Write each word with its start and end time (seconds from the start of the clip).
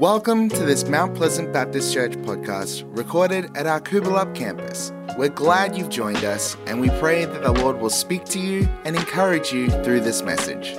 Welcome 0.00 0.48
to 0.48 0.64
this 0.64 0.88
Mount 0.88 1.14
Pleasant 1.14 1.52
Baptist 1.52 1.92
Church 1.92 2.12
podcast 2.12 2.84
recorded 2.96 3.54
at 3.54 3.66
our 3.66 3.82
Coolbellup 3.82 4.34
campus. 4.34 4.94
We're 5.18 5.28
glad 5.28 5.76
you've 5.76 5.90
joined 5.90 6.24
us 6.24 6.56
and 6.66 6.80
we 6.80 6.88
pray 6.88 7.26
that 7.26 7.42
the 7.42 7.52
Lord 7.52 7.78
will 7.78 7.90
speak 7.90 8.24
to 8.24 8.38
you 8.38 8.66
and 8.86 8.96
encourage 8.96 9.52
you 9.52 9.68
through 9.68 10.00
this 10.00 10.22
message. 10.22 10.72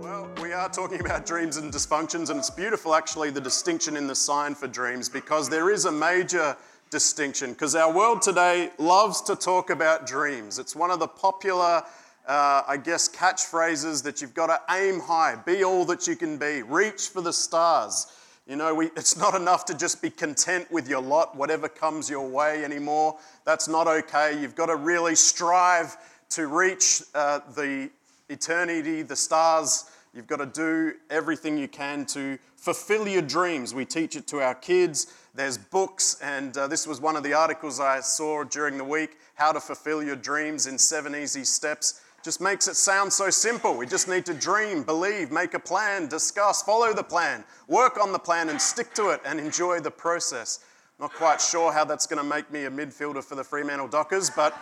Well, 0.00 0.28
we 0.42 0.52
are 0.52 0.68
talking 0.68 0.98
about 0.98 1.26
dreams 1.26 1.56
and 1.56 1.72
dysfunctions, 1.72 2.28
and 2.30 2.40
it's 2.40 2.50
beautiful 2.50 2.96
actually 2.96 3.30
the 3.30 3.40
distinction 3.40 3.96
in 3.96 4.08
the 4.08 4.16
sign 4.16 4.56
for 4.56 4.66
dreams 4.66 5.08
because 5.08 5.48
there 5.48 5.70
is 5.70 5.84
a 5.84 5.92
major 5.92 6.56
distinction 6.90 7.52
because 7.52 7.76
our 7.76 7.92
world 7.92 8.20
today 8.20 8.72
loves 8.78 9.20
to 9.22 9.36
talk 9.36 9.70
about 9.70 10.08
dreams. 10.08 10.58
It's 10.58 10.74
one 10.74 10.90
of 10.90 10.98
the 10.98 11.06
popular 11.06 11.84
uh, 12.26 12.62
I 12.66 12.76
guess, 12.76 13.08
catchphrases 13.08 14.02
that 14.04 14.22
you've 14.22 14.34
got 14.34 14.46
to 14.46 14.74
aim 14.74 15.00
high, 15.00 15.36
be 15.44 15.64
all 15.64 15.84
that 15.86 16.06
you 16.06 16.16
can 16.16 16.38
be, 16.38 16.62
reach 16.62 17.08
for 17.08 17.20
the 17.20 17.32
stars. 17.32 18.06
You 18.46 18.56
know, 18.56 18.74
we, 18.74 18.86
it's 18.96 19.16
not 19.16 19.34
enough 19.34 19.64
to 19.66 19.74
just 19.74 20.02
be 20.02 20.10
content 20.10 20.70
with 20.70 20.88
your 20.88 21.00
lot, 21.00 21.36
whatever 21.36 21.68
comes 21.68 22.10
your 22.10 22.28
way 22.28 22.64
anymore. 22.64 23.16
That's 23.44 23.68
not 23.68 23.88
okay. 23.88 24.40
You've 24.40 24.54
got 24.54 24.66
to 24.66 24.76
really 24.76 25.14
strive 25.14 25.96
to 26.30 26.46
reach 26.46 27.02
uh, 27.14 27.40
the 27.54 27.90
eternity, 28.28 29.02
the 29.02 29.16
stars. 29.16 29.90
You've 30.14 30.26
got 30.26 30.38
to 30.38 30.46
do 30.46 30.94
everything 31.10 31.58
you 31.58 31.68
can 31.68 32.06
to 32.06 32.38
fulfill 32.56 33.08
your 33.08 33.22
dreams. 33.22 33.74
We 33.74 33.84
teach 33.84 34.16
it 34.16 34.26
to 34.28 34.40
our 34.40 34.54
kids. 34.54 35.12
There's 35.34 35.58
books, 35.58 36.18
and 36.22 36.56
uh, 36.56 36.68
this 36.68 36.86
was 36.86 37.00
one 37.00 37.16
of 37.16 37.22
the 37.22 37.34
articles 37.34 37.80
I 37.80 38.00
saw 38.00 38.44
during 38.44 38.78
the 38.78 38.84
week 38.84 39.18
How 39.34 39.52
to 39.52 39.60
Fulfill 39.60 40.02
Your 40.02 40.16
Dreams 40.16 40.66
in 40.66 40.78
Seven 40.78 41.14
Easy 41.14 41.44
Steps 41.44 42.02
just 42.24 42.40
makes 42.40 42.68
it 42.68 42.74
sound 42.74 43.12
so 43.12 43.28
simple. 43.28 43.76
We 43.76 43.86
just 43.86 44.08
need 44.08 44.24
to 44.26 44.32
dream, 44.32 44.82
believe, 44.82 45.30
make 45.30 45.52
a 45.52 45.58
plan, 45.58 46.08
discuss, 46.08 46.62
follow 46.62 46.94
the 46.94 47.02
plan, 47.02 47.44
work 47.68 48.00
on 48.00 48.12
the 48.12 48.18
plan, 48.18 48.48
and 48.48 48.60
stick 48.60 48.94
to 48.94 49.10
it 49.10 49.20
and 49.26 49.38
enjoy 49.38 49.80
the 49.80 49.90
process. 49.90 50.60
Not 50.98 51.12
quite 51.12 51.38
sure 51.38 51.70
how 51.70 51.84
that's 51.84 52.06
going 52.06 52.22
to 52.22 52.28
make 52.28 52.50
me 52.50 52.64
a 52.64 52.70
midfielder 52.70 53.22
for 53.22 53.34
the 53.34 53.44
Fremantle 53.44 53.88
Dockers, 53.88 54.30
but 54.30 54.56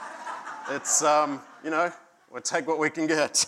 it's, 0.71 1.05
um, 1.05 1.41
you 1.63 1.71
know, 1.71 1.93
we'll 2.33 2.43
take 2.43 2.67
what 2.67 2.81
we 2.81 2.91
can 2.91 3.07
get. 3.07 3.47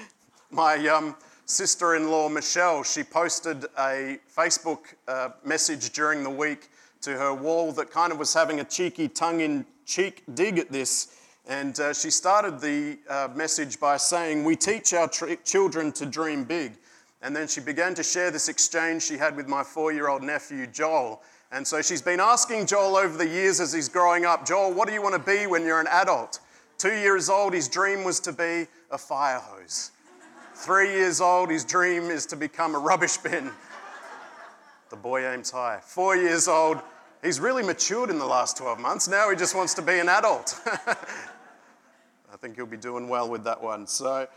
My 0.52 0.86
um, 0.86 1.16
sister 1.44 1.96
in 1.96 2.12
law, 2.12 2.28
Michelle, 2.28 2.84
she 2.84 3.02
posted 3.02 3.64
a 3.76 4.20
Facebook 4.36 4.94
uh, 5.08 5.30
message 5.44 5.90
during 5.90 6.22
the 6.22 6.30
week 6.30 6.68
to 7.00 7.10
her 7.16 7.34
wall 7.34 7.72
that 7.72 7.90
kind 7.90 8.12
of 8.12 8.20
was 8.20 8.32
having 8.32 8.60
a 8.60 8.64
cheeky 8.64 9.08
tongue 9.08 9.40
in 9.40 9.66
cheek 9.84 10.22
dig 10.34 10.58
at 10.60 10.70
this 10.70 11.17
and 11.48 11.80
uh, 11.80 11.94
she 11.94 12.10
started 12.10 12.60
the 12.60 12.98
uh, 13.08 13.28
message 13.34 13.80
by 13.80 13.96
saying, 13.96 14.44
We 14.44 14.54
teach 14.54 14.92
our 14.92 15.08
tr- 15.08 15.32
children 15.44 15.92
to 15.92 16.04
dream 16.04 16.44
big. 16.44 16.72
And 17.22 17.34
then 17.34 17.48
she 17.48 17.60
began 17.60 17.94
to 17.94 18.02
share 18.02 18.30
this 18.30 18.48
exchange 18.48 19.02
she 19.02 19.16
had 19.16 19.34
with 19.34 19.48
my 19.48 19.64
four 19.64 19.90
year 19.90 20.08
old 20.08 20.22
nephew, 20.22 20.66
Joel. 20.66 21.22
And 21.50 21.66
so 21.66 21.80
she's 21.80 22.02
been 22.02 22.20
asking 22.20 22.66
Joel 22.66 22.96
over 22.96 23.16
the 23.16 23.26
years 23.26 23.60
as 23.60 23.72
he's 23.72 23.88
growing 23.88 24.26
up, 24.26 24.46
Joel, 24.46 24.74
what 24.74 24.86
do 24.86 24.94
you 24.94 25.02
want 25.02 25.14
to 25.14 25.36
be 25.36 25.46
when 25.46 25.64
you're 25.64 25.80
an 25.80 25.88
adult? 25.90 26.40
Two 26.76 26.94
years 26.94 27.30
old, 27.30 27.54
his 27.54 27.66
dream 27.66 28.04
was 28.04 28.20
to 28.20 28.32
be 28.32 28.66
a 28.90 28.98
fire 28.98 29.40
hose. 29.40 29.90
Three 30.54 30.90
years 30.90 31.20
old, 31.20 31.50
his 31.50 31.64
dream 31.64 32.04
is 32.04 32.26
to 32.26 32.36
become 32.36 32.74
a 32.74 32.78
rubbish 32.78 33.16
bin. 33.16 33.50
The 34.90 34.96
boy 34.96 35.26
aims 35.26 35.50
high. 35.50 35.80
Four 35.82 36.16
years 36.16 36.46
old, 36.46 36.82
he's 37.22 37.40
really 37.40 37.62
matured 37.62 38.10
in 38.10 38.18
the 38.18 38.26
last 38.26 38.58
12 38.58 38.78
months. 38.78 39.08
Now 39.08 39.30
he 39.30 39.36
just 39.36 39.56
wants 39.56 39.72
to 39.74 39.82
be 39.82 39.98
an 39.98 40.08
adult. 40.08 40.60
Think 42.40 42.56
you'll 42.56 42.66
be 42.66 42.76
doing 42.76 43.08
well 43.08 43.28
with 43.28 43.42
that 43.44 43.60
one. 43.60 43.88
So, 43.88 44.28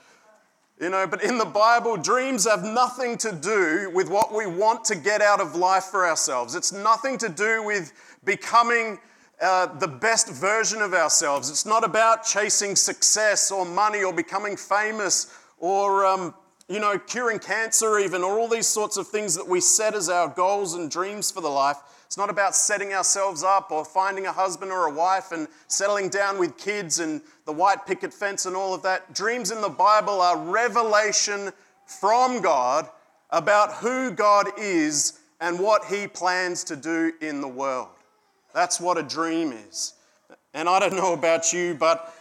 you 0.80 0.90
know, 0.90 1.06
but 1.06 1.24
in 1.24 1.38
the 1.38 1.46
Bible, 1.46 1.98
dreams 1.98 2.48
have 2.50 2.64
nothing 2.64 3.16
to 3.20 3.32
do 3.32 3.92
with 3.94 4.10
what 4.10 4.34
we 4.34 4.48
want 4.48 4.84
to 4.86 4.96
get 4.96 5.22
out 5.22 5.40
of 5.40 5.56
life 5.56 5.84
for 5.84 6.08
ourselves. 6.08 6.56
It's 6.56 6.74
nothing 6.74 7.20
to 7.20 7.30
do 7.30 7.62
with 7.62 7.94
becoming 8.24 8.98
uh, 9.40 9.68
the 9.78 9.88
best 9.88 10.30
version 10.30 10.82
of 10.82 10.96
ourselves. 10.96 11.52
It's 11.52 11.68
not 11.68 11.84
about 11.84 12.24
chasing 12.24 12.76
success 12.76 13.52
or 13.52 13.66
money 13.66 14.04
or 14.04 14.12
becoming 14.12 14.58
famous 14.58 15.32
or, 15.60 16.04
um, 16.04 16.34
you 16.68 16.80
know, 16.80 16.98
curing 16.98 17.38
cancer, 17.38 18.00
even, 18.00 18.24
or 18.24 18.40
all 18.40 18.48
these 18.48 18.68
sorts 18.68 18.98
of 18.98 19.08
things 19.08 19.36
that 19.36 19.48
we 19.48 19.62
set 19.62 19.94
as 19.94 20.10
our 20.10 20.28
goals 20.30 20.74
and 20.74 20.90
dreams 20.90 21.30
for 21.30 21.42
the 21.42 21.50
life. 21.50 21.78
It's 22.08 22.18
not 22.18 22.30
about 22.30 22.56
setting 22.56 22.94
ourselves 22.94 23.42
up 23.42 23.72
or 23.72 23.86
finding 23.86 24.26
a 24.26 24.34
husband 24.34 24.70
or 24.70 24.88
a 24.88 24.94
wife 24.94 25.32
and 25.32 25.48
settling 25.68 26.10
down 26.10 26.40
with 26.40 26.58
kids 26.58 27.00
and 27.00 27.22
the 27.52 27.58
white 27.58 27.86
picket 27.86 28.14
fence 28.14 28.46
and 28.46 28.56
all 28.56 28.74
of 28.74 28.82
that. 28.84 29.14
Dreams 29.14 29.52
in 29.52 29.60
the 29.60 29.68
Bible 29.68 30.22
are 30.22 30.38
revelation 30.38 31.52
from 31.86 32.42
God 32.42 32.88
about 33.30 33.74
who 33.74 34.12
God 34.12 34.48
is 34.58 35.20
and 35.42 35.60
what 35.60 35.84
He 35.84 36.08
plans 36.08 36.64
to 36.66 36.78
do 36.78 37.12
in 37.20 37.42
the 37.42 37.50
world. 37.50 37.90
That's 38.54 38.80
what 38.80 38.98
a 38.98 39.04
dream 39.04 39.52
is. 39.52 39.96
And 40.54 40.70
I 40.70 40.80
don't 40.80 40.94
know 40.96 41.12
about 41.12 41.52
you, 41.52 41.74
but 41.74 42.14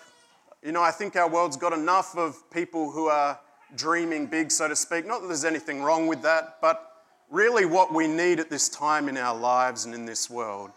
you 0.65 0.73
know, 0.73 0.83
I 0.83 0.91
think 0.91 1.15
our 1.15 1.31
world's 1.31 1.57
got 1.57 1.73
enough 1.73 2.17
of 2.17 2.51
people 2.51 2.91
who 2.91 3.07
are 3.07 3.39
dreaming 3.77 4.27
big, 4.27 4.51
so 4.51 4.67
to 4.67 4.75
speak. 4.75 5.07
Not 5.07 5.21
that 5.21 5.29
there's 5.29 5.45
anything 5.45 5.81
wrong 5.81 6.09
with 6.09 6.23
that, 6.23 6.57
but 6.61 7.05
really 7.31 7.67
what 7.67 7.95
we 7.95 8.09
need 8.09 8.41
at 8.41 8.51
this 8.51 8.69
time 8.69 9.09
in 9.09 9.17
our 9.17 9.39
lives 9.39 9.85
and 9.85 9.95
in 9.95 10.07
this 10.07 10.29
world 10.29 10.73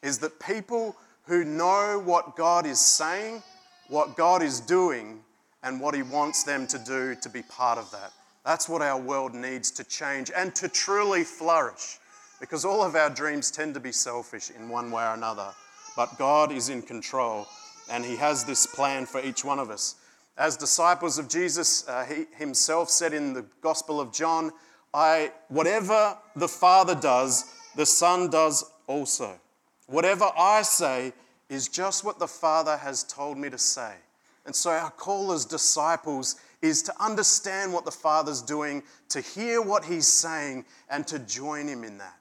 is 0.00 0.18
that 0.18 0.38
people 0.38 0.96
who 1.26 1.44
know 1.44 2.00
what 2.04 2.36
God 2.36 2.66
is 2.66 2.78
saying, 2.78 3.42
what 3.88 4.16
God 4.16 4.42
is 4.42 4.60
doing, 4.60 5.20
and 5.62 5.80
what 5.80 5.94
He 5.94 6.02
wants 6.02 6.44
them 6.44 6.66
to 6.68 6.78
do 6.78 7.16
to 7.16 7.28
be 7.28 7.42
part 7.42 7.78
of 7.78 7.90
that. 7.90 8.12
That's 8.44 8.68
what 8.68 8.82
our 8.82 9.00
world 9.00 9.34
needs 9.34 9.72
to 9.72 9.84
change 9.84 10.30
and 10.34 10.54
to 10.54 10.68
truly 10.68 11.24
flourish. 11.24 11.98
Because 12.38 12.64
all 12.64 12.84
of 12.84 12.94
our 12.94 13.10
dreams 13.10 13.50
tend 13.50 13.74
to 13.74 13.80
be 13.80 13.90
selfish 13.90 14.50
in 14.50 14.68
one 14.68 14.92
way 14.92 15.02
or 15.02 15.14
another. 15.14 15.52
But 15.96 16.16
God 16.18 16.52
is 16.52 16.68
in 16.68 16.82
control 16.82 17.46
and 17.90 18.04
He 18.04 18.14
has 18.16 18.44
this 18.44 18.66
plan 18.66 19.06
for 19.06 19.20
each 19.20 19.44
one 19.44 19.58
of 19.58 19.70
us. 19.70 19.96
As 20.38 20.56
disciples 20.56 21.18
of 21.18 21.28
Jesus, 21.28 21.88
uh, 21.88 22.04
He 22.04 22.26
Himself 22.36 22.88
said 22.88 23.12
in 23.12 23.32
the 23.32 23.44
Gospel 23.62 24.00
of 24.00 24.12
John, 24.12 24.52
I, 24.94 25.32
whatever 25.48 26.16
the 26.36 26.48
Father 26.48 26.94
does, 26.94 27.46
the 27.74 27.86
Son 27.86 28.30
does 28.30 28.64
also. 28.86 29.40
Whatever 29.86 30.30
I 30.38 30.62
say 30.62 31.12
is 31.48 31.68
just 31.68 32.04
what 32.04 32.18
the 32.18 32.26
Father 32.26 32.76
has 32.76 33.04
told 33.04 33.38
me 33.38 33.50
to 33.50 33.58
say. 33.58 33.94
And 34.44 34.54
so, 34.54 34.70
our 34.70 34.90
call 34.90 35.32
as 35.32 35.44
disciples 35.44 36.36
is 36.62 36.82
to 36.82 36.94
understand 37.00 37.72
what 37.72 37.84
the 37.84 37.90
Father's 37.90 38.42
doing, 38.42 38.82
to 39.08 39.20
hear 39.20 39.60
what 39.60 39.84
He's 39.84 40.06
saying, 40.06 40.64
and 40.88 41.06
to 41.08 41.18
join 41.18 41.66
Him 41.66 41.82
in 41.84 41.98
that, 41.98 42.16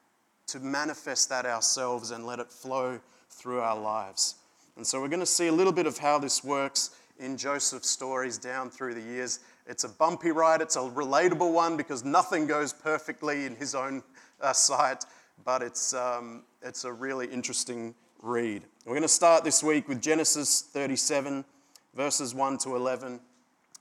to 0.48 0.60
manifest 0.60 1.30
that 1.30 1.46
ourselves 1.46 2.12
and 2.12 2.26
let 2.26 2.40
it 2.40 2.52
flow 2.52 3.00
through 3.30 3.62
our 3.62 3.80
lives. 3.80 4.36
And 4.76 4.86
so, 4.86 5.00
we're 5.00 5.08
going 5.08 5.20
to 5.20 5.26
see 5.26 5.48
a 5.48 5.54
little 5.54 5.74
bit 5.74 5.86
of 5.86 6.00
how 6.00 6.18
this 6.18 6.44
works 6.44 6.92
in 7.20 7.38
Joseph's 7.38 7.90
stories 7.90 8.38
down 8.38 8.70
through 8.70 8.96
the 8.96 9.02
years. 9.02 9.40
It's 9.68 9.84
a 9.84 9.90
bumpy 9.90 10.32
ride, 10.32 10.62
it's 10.62 10.76
a 10.76 10.80
relatable 10.80 11.52
one 11.52 11.78
because 11.78 12.04
nothing 12.04 12.48
goes 12.48 12.74
perfectly 12.74 13.46
in 13.46 13.56
his 13.56 13.74
own 13.74 14.04
uh, 14.42 14.54
sight, 14.54 15.06
but 15.44 15.62
it's, 15.62 15.94
um, 15.94 16.44
it's 16.62 16.84
a 16.84 16.92
really 16.92 17.28
interesting 17.28 17.96
read. 18.22 18.64
We're 18.86 18.94
going 18.94 19.02
to 19.02 19.08
start 19.08 19.44
this 19.44 19.64
week 19.64 19.90
with 19.90 20.00
Genesis 20.00 20.62
37, 20.62 21.44
verses 21.96 22.36
1 22.36 22.60
to 22.60 22.76
11. 22.76 23.16
It 23.16 23.20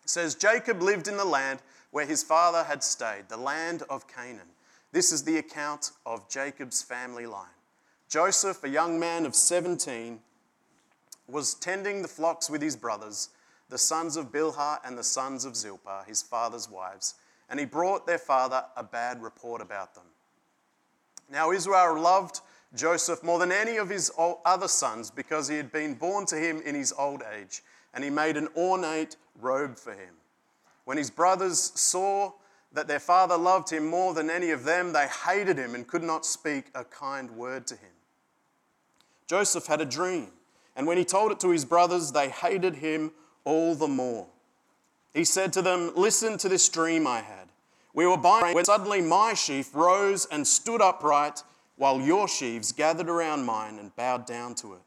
says, 0.07 0.35
Jacob 0.35 0.81
lived 0.81 1.09
in 1.09 1.19
the 1.19 1.27
land 1.27 1.59
where 1.91 2.07
his 2.07 2.23
father 2.23 2.65
had 2.65 2.83
stayed, 2.83 3.29
the 3.29 3.37
land 3.37 3.83
of 3.91 4.09
Canaan. 4.09 4.49
This 4.93 5.13
is 5.13 5.23
the 5.23 5.37
account 5.37 5.91
of 6.07 6.27
Jacob's 6.31 6.83
family 6.83 7.27
line. 7.27 7.53
Joseph, 8.09 8.65
a 8.65 8.69
young 8.71 8.99
man 8.99 9.27
of 9.27 9.35
17, 9.35 10.21
was 11.29 11.53
tending 11.53 12.01
the 12.01 12.09
flocks 12.09 12.49
with 12.49 12.63
his 12.63 12.75
brothers 12.75 13.29
the 13.69 13.77
sons 13.77 14.17
of 14.17 14.33
Bilhah 14.33 14.79
and 14.87 14.97
the 14.97 15.05
sons 15.05 15.45
of 15.45 15.55
Zilpah, 15.55 16.05
his 16.07 16.23
father's 16.23 16.71
wives, 16.71 17.17
and 17.51 17.61
he 17.61 17.67
brought 17.67 18.07
their 18.07 18.17
father 18.17 18.65
a 18.75 18.83
bad 18.83 19.23
report 19.23 19.61
about 19.61 19.95
them. 19.95 20.05
Now 21.31 21.51
Israel 21.51 22.01
loved 22.01 22.41
Joseph 22.75 23.23
more 23.23 23.39
than 23.39 23.53
any 23.53 23.77
of 23.77 23.89
his 23.89 24.11
other 24.45 24.69
sons 24.69 25.11
because 25.11 25.49
he 25.49 25.57
had 25.57 25.71
been 25.71 25.95
born 25.95 26.27
to 26.27 26.37
him 26.37 26.61
in 26.63 26.75
his 26.75 26.93
old 26.97 27.23
age, 27.37 27.63
and 27.93 28.03
he 28.03 28.11
made 28.11 28.37
an 28.37 28.49
ornate 28.57 29.17
robe 29.41 29.79
for 29.79 29.93
him. 29.93 30.15
When 30.85 30.99
his 30.99 31.11
brothers 31.11 31.73
saw 31.75 32.33
that 32.73 32.89
their 32.89 32.99
father 32.99 33.37
loved 33.37 33.71
him 33.71 33.87
more 33.87 34.15
than 34.15 34.29
any 34.29 34.51
of 34.51 34.65
them, 34.65 34.93
they 34.93 35.07
hated 35.07 35.57
him 35.57 35.75
and 35.75 35.87
could 35.87 36.03
not 36.03 36.27
speak 36.27 36.67
a 36.75 36.85
kind 36.85 37.31
word 37.31 37.67
to 37.69 37.75
him. 37.75 37.91
Joseph 39.27 39.67
had 39.67 39.81
a 39.81 39.87
dream, 39.87 40.29
and 40.77 40.87
when 40.87 40.99
he 40.99 41.05
told 41.05 41.33
it 41.33 41.41
to 41.41 41.51
his 41.51 41.65
brothers, 41.65 42.13
they 42.13 42.29
hated 42.29 42.77
him 42.77 43.13
all 43.45 43.75
the 43.75 43.89
more. 43.89 44.27
He 45.15 45.25
said 45.25 45.53
to 45.53 45.63
them, 45.63 45.93
Listen 45.95 46.37
to 46.39 46.49
this 46.49 46.69
dream 46.69 47.07
I 47.07 47.21
had. 47.21 47.49
We 47.95 48.07
were 48.07 48.17
buying 48.17 48.55
when 48.55 48.65
suddenly 48.65 49.01
my 49.01 49.35
sheaf 49.35 49.73
rose 49.73 50.27
and 50.27 50.47
stood 50.47 50.83
upright, 50.83 51.45
while 51.77 52.01
your 52.01 52.29
sheaves 52.29 52.73
gathered 52.73 53.09
around 53.09 53.45
mine 53.45 53.79
and 53.79 53.95
bowed 53.97 54.27
down 54.27 54.55
to 54.57 54.75
it. 54.75 54.81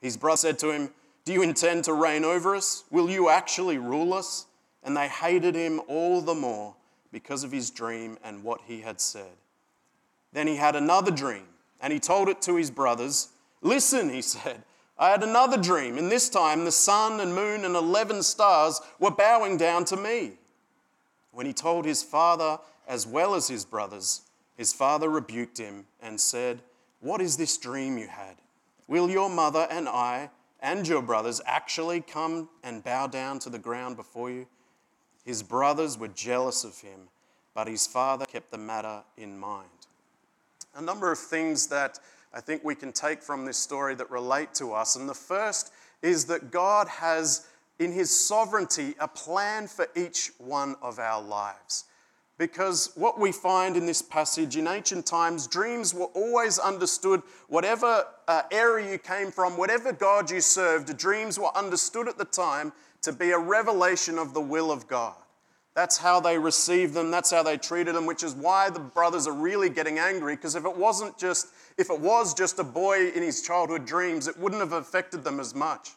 His 0.00 0.16
brother 0.16 0.36
said 0.36 0.58
to 0.60 0.70
him, 0.70 0.90
Do 1.24 1.32
you 1.32 1.42
intend 1.42 1.84
to 1.84 1.92
reign 1.92 2.24
over 2.24 2.54
us? 2.54 2.84
Will 2.90 3.10
you 3.10 3.28
actually 3.28 3.78
rule 3.78 4.14
us? 4.14 4.46
and 4.86 4.96
they 4.96 5.08
hated 5.08 5.56
him 5.56 5.80
all 5.88 6.22
the 6.22 6.34
more 6.34 6.74
because 7.10 7.42
of 7.42 7.50
his 7.50 7.70
dream 7.70 8.16
and 8.22 8.44
what 8.44 8.60
he 8.66 8.80
had 8.80 9.00
said. 9.00 9.32
Then 10.32 10.46
he 10.46 10.56
had 10.56 10.76
another 10.76 11.10
dream, 11.10 11.42
and 11.80 11.92
he 11.92 11.98
told 11.98 12.28
it 12.28 12.40
to 12.42 12.54
his 12.54 12.70
brothers. 12.70 13.28
Listen, 13.60 14.08
he 14.08 14.22
said, 14.22 14.62
I 14.96 15.10
had 15.10 15.24
another 15.24 15.60
dream, 15.60 15.98
and 15.98 16.10
this 16.10 16.28
time 16.28 16.64
the 16.64 16.72
sun 16.72 17.18
and 17.20 17.34
moon 17.34 17.64
and 17.64 17.74
11 17.74 18.22
stars 18.22 18.80
were 19.00 19.10
bowing 19.10 19.56
down 19.56 19.84
to 19.86 19.96
me. 19.96 20.34
When 21.32 21.46
he 21.46 21.52
told 21.52 21.84
his 21.84 22.04
father 22.04 22.58
as 22.86 23.06
well 23.08 23.34
as 23.34 23.48
his 23.48 23.64
brothers, 23.64 24.22
his 24.56 24.72
father 24.72 25.08
rebuked 25.08 25.58
him 25.58 25.86
and 26.00 26.20
said, 26.20 26.60
What 27.00 27.20
is 27.20 27.36
this 27.36 27.56
dream 27.58 27.98
you 27.98 28.08
had? 28.08 28.36
Will 28.88 29.10
your 29.10 29.28
mother 29.28 29.66
and 29.70 29.88
I 29.88 30.30
and 30.60 30.86
your 30.86 31.02
brothers 31.02 31.40
actually 31.44 32.00
come 32.00 32.48
and 32.62 32.82
bow 32.82 33.06
down 33.06 33.38
to 33.40 33.50
the 33.50 33.58
ground 33.58 33.96
before 33.96 34.30
you? 34.30 34.46
His 35.24 35.42
brothers 35.42 35.98
were 35.98 36.08
jealous 36.08 36.64
of 36.64 36.78
him, 36.78 37.08
but 37.54 37.66
his 37.66 37.86
father 37.86 38.26
kept 38.26 38.50
the 38.50 38.58
matter 38.58 39.02
in 39.16 39.38
mind. 39.38 39.68
A 40.74 40.82
number 40.82 41.10
of 41.10 41.18
things 41.18 41.66
that 41.68 41.98
I 42.32 42.40
think 42.40 42.62
we 42.62 42.74
can 42.74 42.92
take 42.92 43.22
from 43.22 43.44
this 43.44 43.56
story 43.56 43.94
that 43.94 44.10
relate 44.10 44.54
to 44.54 44.72
us. 44.72 44.96
And 44.96 45.08
the 45.08 45.14
first 45.14 45.72
is 46.02 46.26
that 46.26 46.50
God 46.50 46.86
has, 46.86 47.46
in 47.78 47.92
his 47.92 48.10
sovereignty, 48.10 48.94
a 49.00 49.08
plan 49.08 49.66
for 49.66 49.88
each 49.96 50.30
one 50.38 50.76
of 50.82 50.98
our 50.98 51.22
lives. 51.22 51.84
Because 52.38 52.90
what 52.96 53.18
we 53.18 53.32
find 53.32 53.76
in 53.76 53.86
this 53.86 54.02
passage 54.02 54.56
in 54.56 54.66
ancient 54.66 55.06
times, 55.06 55.46
dreams 55.46 55.94
were 55.94 56.06
always 56.06 56.58
understood. 56.58 57.22
Whatever 57.48 58.04
uh, 58.28 58.42
area 58.52 58.92
you 58.92 58.98
came 58.98 59.30
from, 59.30 59.56
whatever 59.56 59.90
God 59.92 60.30
you 60.30 60.42
served, 60.42 60.94
dreams 60.98 61.38
were 61.38 61.56
understood 61.56 62.08
at 62.08 62.18
the 62.18 62.26
time 62.26 62.72
to 63.02 63.12
be 63.12 63.30
a 63.30 63.38
revelation 63.38 64.18
of 64.18 64.34
the 64.34 64.40
will 64.40 64.70
of 64.70 64.86
God. 64.86 65.14
That's 65.74 65.96
how 65.98 66.20
they 66.20 66.38
received 66.38 66.94
them, 66.94 67.10
that's 67.10 67.30
how 67.30 67.42
they 67.42 67.56
treated 67.58 67.94
them, 67.94 68.06
which 68.06 68.22
is 68.22 68.34
why 68.34 68.70
the 68.70 68.80
brothers 68.80 69.26
are 69.26 69.34
really 69.34 69.68
getting 69.68 69.98
angry. 69.98 70.34
Because 70.34 70.56
if 70.56 70.64
it 70.64 70.76
wasn't 70.76 71.18
just, 71.18 71.48
if 71.78 71.90
it 71.90 72.00
was 72.00 72.34
just 72.34 72.58
a 72.58 72.64
boy 72.64 73.08
in 73.08 73.22
his 73.22 73.42
childhood 73.42 73.86
dreams, 73.86 74.26
it 74.26 74.38
wouldn't 74.38 74.60
have 74.60 74.72
affected 74.72 75.22
them 75.22 75.38
as 75.38 75.54
much. 75.54 75.90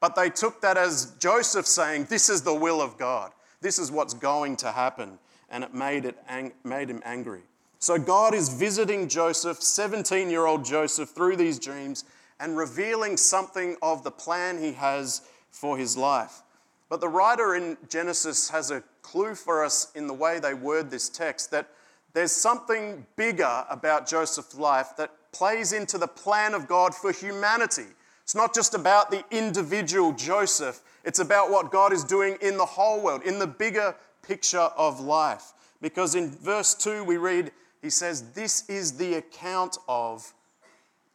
But 0.00 0.14
they 0.14 0.28
took 0.28 0.60
that 0.60 0.76
as 0.76 1.12
Joseph 1.18 1.66
saying, 1.66 2.04
This 2.10 2.28
is 2.28 2.42
the 2.42 2.54
will 2.54 2.82
of 2.82 2.98
God. 2.98 3.32
This 3.62 3.78
is 3.78 3.90
what's 3.90 4.12
going 4.12 4.56
to 4.58 4.72
happen 4.72 5.18
and 5.54 5.62
it 5.62 5.72
made, 5.72 6.04
it 6.04 6.18
ang- 6.28 6.52
made 6.64 6.90
him 6.90 7.00
angry. 7.04 7.42
So 7.78 7.96
God 7.96 8.34
is 8.34 8.48
visiting 8.48 9.08
Joseph, 9.08 9.62
17 9.62 10.28
year 10.28 10.46
old 10.46 10.64
Joseph, 10.64 11.10
through 11.10 11.36
these 11.36 11.60
dreams 11.60 12.04
and 12.40 12.56
revealing 12.56 13.16
something 13.16 13.76
of 13.80 14.02
the 14.02 14.10
plan 14.10 14.60
he 14.60 14.72
has 14.72 15.22
for 15.50 15.78
his 15.78 15.96
life. 15.96 16.42
But 16.88 17.00
the 17.00 17.08
writer 17.08 17.54
in 17.54 17.76
Genesis 17.88 18.50
has 18.50 18.72
a 18.72 18.82
clue 19.02 19.36
for 19.36 19.64
us 19.64 19.92
in 19.94 20.08
the 20.08 20.12
way 20.12 20.40
they 20.40 20.54
word 20.54 20.90
this 20.90 21.08
text 21.08 21.52
that 21.52 21.68
there's 22.14 22.32
something 22.32 23.06
bigger 23.14 23.64
about 23.70 24.08
Joseph's 24.08 24.56
life 24.56 24.96
that 24.98 25.12
plays 25.30 25.72
into 25.72 25.98
the 25.98 26.08
plan 26.08 26.54
of 26.54 26.66
God 26.66 26.94
for 26.94 27.12
humanity. 27.12 27.86
It's 28.24 28.34
not 28.34 28.54
just 28.54 28.74
about 28.74 29.12
the 29.12 29.24
individual 29.30 30.12
Joseph, 30.12 30.80
it's 31.04 31.20
about 31.20 31.50
what 31.50 31.70
God 31.70 31.92
is 31.92 32.02
doing 32.02 32.38
in 32.40 32.56
the 32.56 32.64
whole 32.64 33.00
world, 33.00 33.22
in 33.22 33.38
the 33.38 33.46
bigger 33.46 33.94
picture 34.26 34.58
of 34.58 35.00
life. 35.00 35.52
Because 35.80 36.14
in 36.14 36.30
verse 36.30 36.74
2, 36.74 37.04
we 37.04 37.16
read, 37.16 37.52
he 37.82 37.90
says, 37.90 38.32
This 38.32 38.68
is 38.68 38.96
the 38.96 39.14
account 39.14 39.78
of 39.88 40.32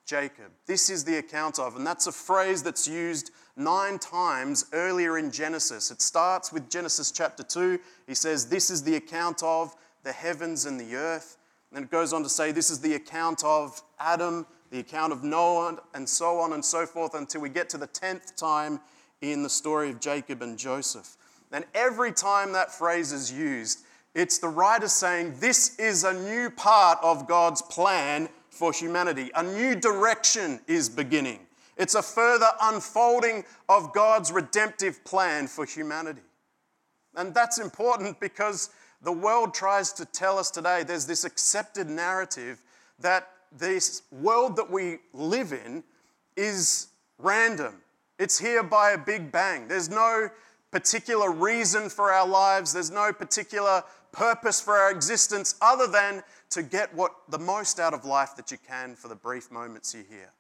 Jacob. 0.06 0.52
This 0.66 0.90
is 0.90 1.04
the 1.04 1.18
account 1.18 1.60
of. 1.60 1.76
And 1.76 1.86
that's 1.86 2.08
a 2.08 2.12
phrase 2.12 2.64
that's 2.64 2.88
used 2.88 3.32
nine 3.56 4.00
times 4.00 4.66
earlier 4.74 5.18
in 5.18 5.32
Genesis. 5.32 5.92
It 5.92 6.02
starts 6.02 6.52
with 6.52 6.70
Genesis 6.70 7.12
chapter 7.12 7.44
2. 7.44 7.80
He 8.08 8.16
says, 8.16 8.48
This 8.48 8.70
is 8.70 8.84
the 8.84 8.96
account 8.96 9.44
of 9.44 9.76
the 10.04 10.12
heavens 10.12 10.66
and 10.66 10.80
the 10.80 10.96
earth. 10.96 11.38
And 11.74 11.86
it 11.86 11.92
goes 11.92 12.14
on 12.14 12.24
to 12.24 12.30
say, 12.30 12.52
This 12.52 12.70
is 12.70 12.80
the 12.80 12.96
account 12.96 13.44
of 13.44 13.82
Adam, 14.00 14.46
the 14.72 14.80
account 14.80 15.14
of 15.14 15.24
Noah, 15.24 15.78
and 15.94 16.08
so 16.08 16.40
on 16.40 16.54
and 16.54 16.66
so 16.66 16.86
forth 16.86 17.14
until 17.14 17.42
we 17.42 17.50
get 17.50 17.70
to 17.70 17.78
the 17.78 17.88
10th 17.88 18.36
time 18.36 18.80
in 19.22 19.44
the 19.44 19.50
story 19.50 19.90
of 19.90 20.00
Jacob 20.00 20.42
and 20.42 20.58
Joseph. 20.58 21.18
And 21.51 21.66
every 21.74 22.12
time 22.12 22.51
that 22.54 22.72
phrase 22.72 23.12
is 23.12 23.31
used, 23.31 23.80
it's 24.13 24.38
the 24.38 24.48
writer 24.48 24.88
saying 24.88 25.36
this 25.40 25.78
is 25.80 26.04
a 26.04 26.13
new 26.13 26.50
part 26.50 27.00
of 27.01 27.28
God's 27.28 27.62
plan 27.62 28.30
for 28.50 28.74
humanity. 28.74 29.31
A 29.36 29.44
new 29.44 29.75
direction 29.75 30.60
is 30.68 30.90
beginning. 30.90 31.40
It's 31.78 31.96
a 31.96 32.01
further 32.01 32.50
unfolding 32.62 33.46
of 33.69 33.94
God's 33.94 34.31
redemptive 34.31 35.04
plan 35.06 35.48
for 35.48 35.66
humanity. 35.66 36.22
And 37.16 37.34
that's 37.34 37.57
important 37.57 38.19
because 38.19 38.69
the 39.01 39.12
world 39.12 39.54
tries 39.54 39.94
to 39.94 40.06
tell 40.06 40.38
us 40.38 40.51
today 40.51 40.84
there's 40.84 41.06
this 41.06 41.24
accepted 41.24 41.90
narrative 41.90 42.62
that 43.00 43.30
this 43.57 44.04
world 44.12 44.56
that 44.57 44.69
we 44.69 44.98
live 45.13 45.54
in 45.54 45.84
is 46.36 46.88
random. 47.18 47.75
It's 48.19 48.38
here 48.38 48.63
by 48.63 48.92
a 48.92 48.98
big 48.98 49.31
bang. 49.31 49.68
There's 49.68 49.90
no 49.90 50.30
particular 50.71 51.31
reason 51.31 51.89
for 51.89 52.12
our 52.12 52.27
lives, 52.27 52.74
there's 52.74 52.92
no 52.92 53.12
particular 53.12 53.83
purpose 54.12 54.62
for 54.62 54.75
our 54.77 54.92
existence 54.92 55.56
other 55.62 55.88
than 55.88 56.24
to 56.50 56.63
get 56.63 56.94
what 56.94 57.13
the 57.30 57.39
most 57.39 57.80
out 57.80 57.94
of 57.94 58.06
life 58.06 58.36
that 58.36 58.51
you 58.51 58.57
can 58.68 58.95
for 58.95 59.07
the 59.07 59.16
brief 59.16 59.51
moments 59.51 59.94
you're 59.94 60.04
here. 60.10 60.31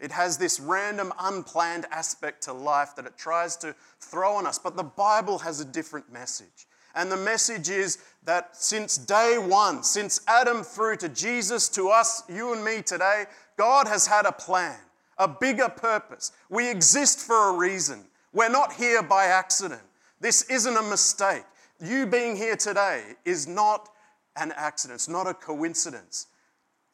It 0.00 0.10
has 0.10 0.36
this 0.36 0.60
random, 0.60 1.12
unplanned 1.18 1.86
aspect 1.90 2.42
to 2.44 2.52
life 2.52 2.96
that 2.96 3.06
it 3.06 3.16
tries 3.16 3.56
to 3.58 3.74
throw 4.00 4.34
on 4.34 4.46
us. 4.46 4.58
But 4.58 4.76
the 4.76 4.82
Bible 4.82 5.38
has 5.38 5.60
a 5.60 5.64
different 5.64 6.12
message. 6.12 6.66
And 6.94 7.10
the 7.10 7.16
message 7.16 7.70
is 7.70 7.98
that 8.24 8.56
since 8.56 8.96
day 8.96 9.38
one, 9.38 9.82
since 9.82 10.20
Adam 10.28 10.62
through 10.62 10.96
to 10.98 11.08
Jesus, 11.08 11.68
to 11.70 11.88
us, 11.88 12.22
you 12.28 12.52
and 12.52 12.64
me 12.64 12.82
today, 12.82 13.24
God 13.56 13.88
has 13.88 14.06
had 14.06 14.26
a 14.26 14.32
plan, 14.32 14.78
a 15.18 15.26
bigger 15.26 15.68
purpose. 15.68 16.32
We 16.50 16.70
exist 16.70 17.20
for 17.20 17.54
a 17.54 17.56
reason. 17.56 18.04
We're 18.34 18.50
not 18.50 18.72
here 18.72 19.00
by 19.00 19.26
accident. 19.26 19.80
This 20.20 20.42
isn't 20.50 20.76
a 20.76 20.82
mistake. 20.82 21.44
You 21.80 22.04
being 22.04 22.36
here 22.36 22.56
today 22.56 23.14
is 23.24 23.46
not 23.46 23.88
an 24.36 24.52
accident, 24.56 24.96
it's 24.96 25.08
not 25.08 25.28
a 25.28 25.34
coincidence. 25.34 26.26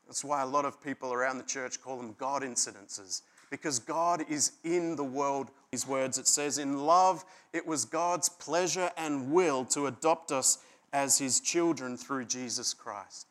That's 0.07 0.23
why 0.23 0.43
a 0.43 0.47
lot 0.47 0.67
of 0.67 0.83
people 0.83 1.15
around 1.15 1.39
the 1.39 1.45
church 1.45 1.81
call 1.81 1.97
them 1.97 2.15
God 2.19 2.43
incidences, 2.43 3.23
because 3.51 3.79
God 3.79 4.25
is 4.29 4.53
in 4.65 4.97
the 4.97 5.05
world. 5.05 5.51
These 5.73 5.87
words, 5.87 6.19
it 6.19 6.27
says, 6.27 6.59
In 6.59 6.85
love, 6.85 7.25
it 7.55 7.67
was 7.67 7.87
God's 7.87 8.29
pleasure 8.29 8.91
and 8.99 9.33
will 9.33 9.65
to 9.67 9.87
adopt 9.87 10.33
us 10.33 10.59
as 10.93 11.17
his 11.17 11.41
children 11.41 11.97
through 11.97 12.27
Jesus 12.27 12.75
Christ. 12.75 13.29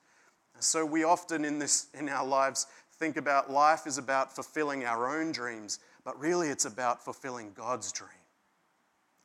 So 0.59 0.83
we 0.83 1.03
often 1.03 1.45
in 1.45 1.59
this 1.59 1.87
in 1.93 2.09
our 2.09 2.25
lives 2.25 2.65
think 2.93 3.17
about 3.17 3.51
life 3.51 3.85
is 3.85 3.97
about 3.97 4.33
fulfilling 4.33 4.83
our 4.83 5.07
own 5.19 5.31
dreams, 5.31 5.79
but 6.03 6.19
really 6.19 6.49
it's 6.49 6.65
about 6.65 7.03
fulfilling 7.03 7.51
God's 7.53 7.91
dream. 7.91 8.09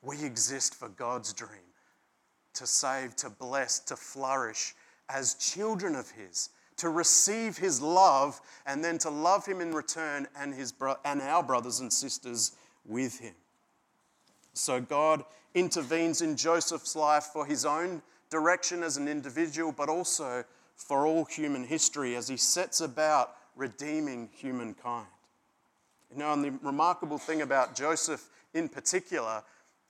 We 0.03 0.23
exist 0.25 0.75
for 0.75 0.89
God's 0.89 1.33
dream 1.33 1.51
to 2.55 2.67
save, 2.67 3.17
to 3.17 3.31
bless, 3.31 3.81
to 3.81 3.97
flourish 3.97 4.75
as 5.09 5.35
children 5.35 5.95
of 5.95 6.11
His, 6.11 6.51
to 6.77 6.89
receive 6.89 7.57
His 7.57 7.81
love, 7.81 8.41
and 8.67 8.85
then 8.85 8.99
to 8.99 9.11
love 9.11 9.47
Him 9.47 9.61
in 9.61 9.73
return 9.73 10.29
and, 10.39 10.55
his 10.55 10.73
bro- 10.73 10.97
and 11.05 11.21
our 11.21 11.43
brothers 11.43 11.81
and 11.81 11.93
sisters 11.93 12.53
with 12.85 13.19
Him. 13.19 13.35
So 14.55 14.81
God 14.81 15.25
intervenes 15.55 16.23
in 16.23 16.37
Joseph's 16.37 16.97
life 16.97 17.25
for 17.33 17.47
his 17.47 17.65
own 17.65 18.03
direction 18.31 18.83
as 18.83 18.97
an 18.97 19.09
individual, 19.09 19.73
but 19.73 19.89
also 19.89 20.45
for 20.77 21.07
all 21.07 21.25
human 21.25 21.65
history 21.65 22.17
as 22.17 22.29
he 22.29 22.37
sets 22.37 22.81
about 22.81 23.37
redeeming 23.57 24.29
humankind. 24.33 25.07
You 26.15 26.21
know, 26.21 26.33
and 26.33 26.45
the 26.45 26.53
remarkable 26.63 27.19
thing 27.19 27.43
about 27.43 27.75
Joseph 27.75 28.31
in 28.55 28.69
particular 28.69 29.43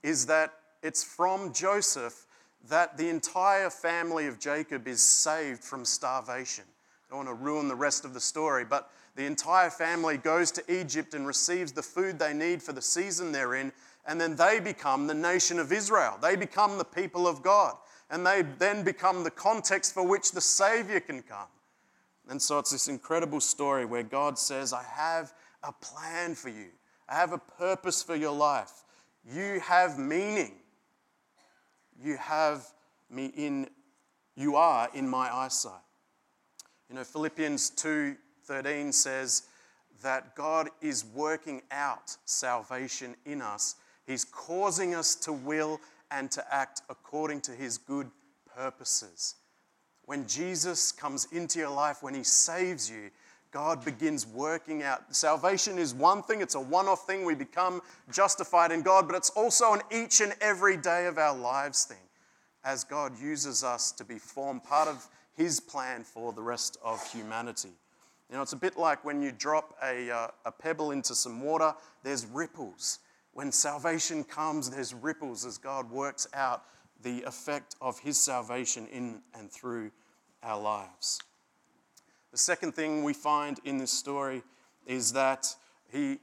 is 0.03 0.25
that 0.27 0.55
it's 0.83 1.05
from 1.05 1.53
Joseph 1.53 2.27
that 2.71 2.97
the 2.97 3.11
entire 3.11 3.69
family 3.69 4.27
of 4.27 4.39
Jacob 4.39 4.89
is 4.89 5.03
saved 5.03 5.63
from 5.63 5.85
starvation. 5.85 6.65
I 6.67 7.11
don't 7.11 7.27
want 7.27 7.39
to 7.39 7.45
ruin 7.45 7.69
the 7.69 7.75
rest 7.75 8.07
of 8.07 8.15
the 8.15 8.21
story, 8.21 8.65
but 8.65 8.91
the 9.17 9.27
entire 9.27 9.69
family 9.69 10.17
goes 10.17 10.51
to 10.53 10.81
Egypt 10.81 11.13
and 11.13 11.27
receives 11.27 11.73
the 11.73 11.83
food 11.83 12.19
they 12.19 12.33
need 12.33 12.63
for 12.63 12.73
the 12.73 12.83
season 12.83 13.31
they're 13.31 13.55
in, 13.55 13.71
and 14.07 14.19
then 14.19 14.35
they 14.35 14.61
become 14.61 15.07
the 15.07 15.15
nation 15.15 15.59
of 15.59 15.73
Israel. 15.73 16.19
They 16.23 16.37
become 16.37 16.79
the 16.79 16.85
people 16.85 17.29
of 17.29 17.43
God, 17.43 17.77
and 18.11 18.27
they 18.27 18.43
then 18.59 18.83
become 18.83 19.25
the 19.25 19.31
context 19.31 19.93
for 19.93 20.03
which 20.03 20.33
the 20.33 20.41
Savior 20.41 21.01
can 21.01 21.21
come. 21.21 21.49
And 22.31 22.41
so 22.41 22.59
it's 22.59 22.71
this 22.71 22.89
incredible 22.89 23.41
story 23.41 23.85
where 23.85 24.03
God 24.03 24.39
says, 24.39 24.73
I 24.73 24.83
have 24.85 25.35
a 25.67 25.73
plan 25.73 26.35
for 26.35 26.49
you. 26.49 26.69
I 27.09 27.15
have 27.15 27.33
a 27.33 27.39
purpose 27.39 28.03
for 28.03 28.15
your 28.15 28.35
life. 28.35 28.85
You 29.25 29.61
have 29.61 29.99
meaning. 29.99 30.53
You 32.03 32.17
have 32.17 32.67
me 33.11 33.33
in, 33.37 33.69
you 34.37 34.57
are 34.57 34.89
in 34.95 35.09
my 35.09 35.33
eyesight. 35.33 35.81
You 36.89 36.97
know, 36.97 37.05
Philippians 37.05 37.71
2:13 37.71 38.93
says 38.93 39.43
that 40.03 40.35
God 40.35 40.69
is 40.81 41.05
working 41.05 41.63
out 41.71 42.17
salvation 42.25 43.17
in 43.25 43.41
us. 43.41 43.77
He's 44.07 44.25
causing 44.25 44.95
us 44.95 45.15
to 45.17 45.33
will 45.33 45.81
and 46.11 46.31
to 46.33 46.55
act 46.55 46.83
according 46.91 47.41
to 47.43 47.53
his 47.53 47.79
good 47.79 48.11
purposes. 48.55 49.37
When 50.05 50.27
Jesus 50.27 50.93
comes 50.93 51.27
into 51.33 51.59
your 51.59 51.71
life, 51.71 52.03
when 52.03 52.15
he 52.15 52.25
saves 52.25 52.91
you, 52.91 53.11
God 53.55 53.85
begins 53.85 54.27
working 54.27 54.83
out. 54.83 55.15
Salvation 55.15 55.79
is 55.79 55.95
one 55.95 56.25
thing, 56.25 56.41
it's 56.41 56.57
a 56.57 56.61
one 56.61 56.89
off 56.89 57.07
thing. 57.07 57.25
We 57.25 57.37
become 57.37 57.81
justified 58.11 58.73
in 58.73 58.83
God, 58.83 59.07
but 59.07 59.17
it's 59.17 59.31
also 59.31 59.75
an 59.75 59.81
each 59.93 60.21
and 60.21 60.35
every 60.41 60.77
day 60.77 61.07
of 61.07 61.19
our 61.19 61.37
lives 61.37 61.85
thing 61.85 61.97
as 62.65 62.83
God 62.83 63.17
uses 63.17 63.63
us 63.63 63.93
to 63.93 64.05
be 64.05 64.19
formed 64.19 64.65
part 64.65 64.89
of 64.89 65.07
his 65.37 65.61
plan 65.61 66.03
for 66.03 66.33
the 66.33 66.43
rest 66.43 66.79
of 66.83 67.01
humanity. 67.13 67.71
You 68.29 68.35
know, 68.35 68.43
it's 68.43 68.55
a 68.55 68.57
bit 68.57 68.77
like 68.77 69.05
when 69.05 69.23
you 69.23 69.31
drop 69.31 69.77
a, 69.81 70.11
uh, 70.11 70.29
a 70.45 70.51
pebble 70.51 70.91
into 70.91 71.15
some 71.15 71.41
water, 71.41 71.77
there's 72.03 72.27
ripples. 72.27 72.99
When 73.35 73.53
salvation 73.53 74.25
comes, 74.25 74.69
there's 74.69 74.93
ripples 74.93 75.47
as 75.47 75.59
God 75.59 75.89
works 75.93 76.27
out 76.35 76.65
the 77.05 77.23
effect 77.23 77.77
of 77.81 78.01
his 78.01 78.19
salvation 78.21 78.89
in 78.89 79.21
and 79.33 79.49
through 79.49 79.93
our 80.43 80.61
lives. 80.61 81.21
The 82.35 82.39
second 82.39 82.73
thing 82.73 83.05
we 83.05 83.13
find 83.13 83.61
in 83.65 83.79
this 83.79 83.93
story 83.93 84.43
is 84.89 85.13
that 85.13 85.55
he 85.93 86.19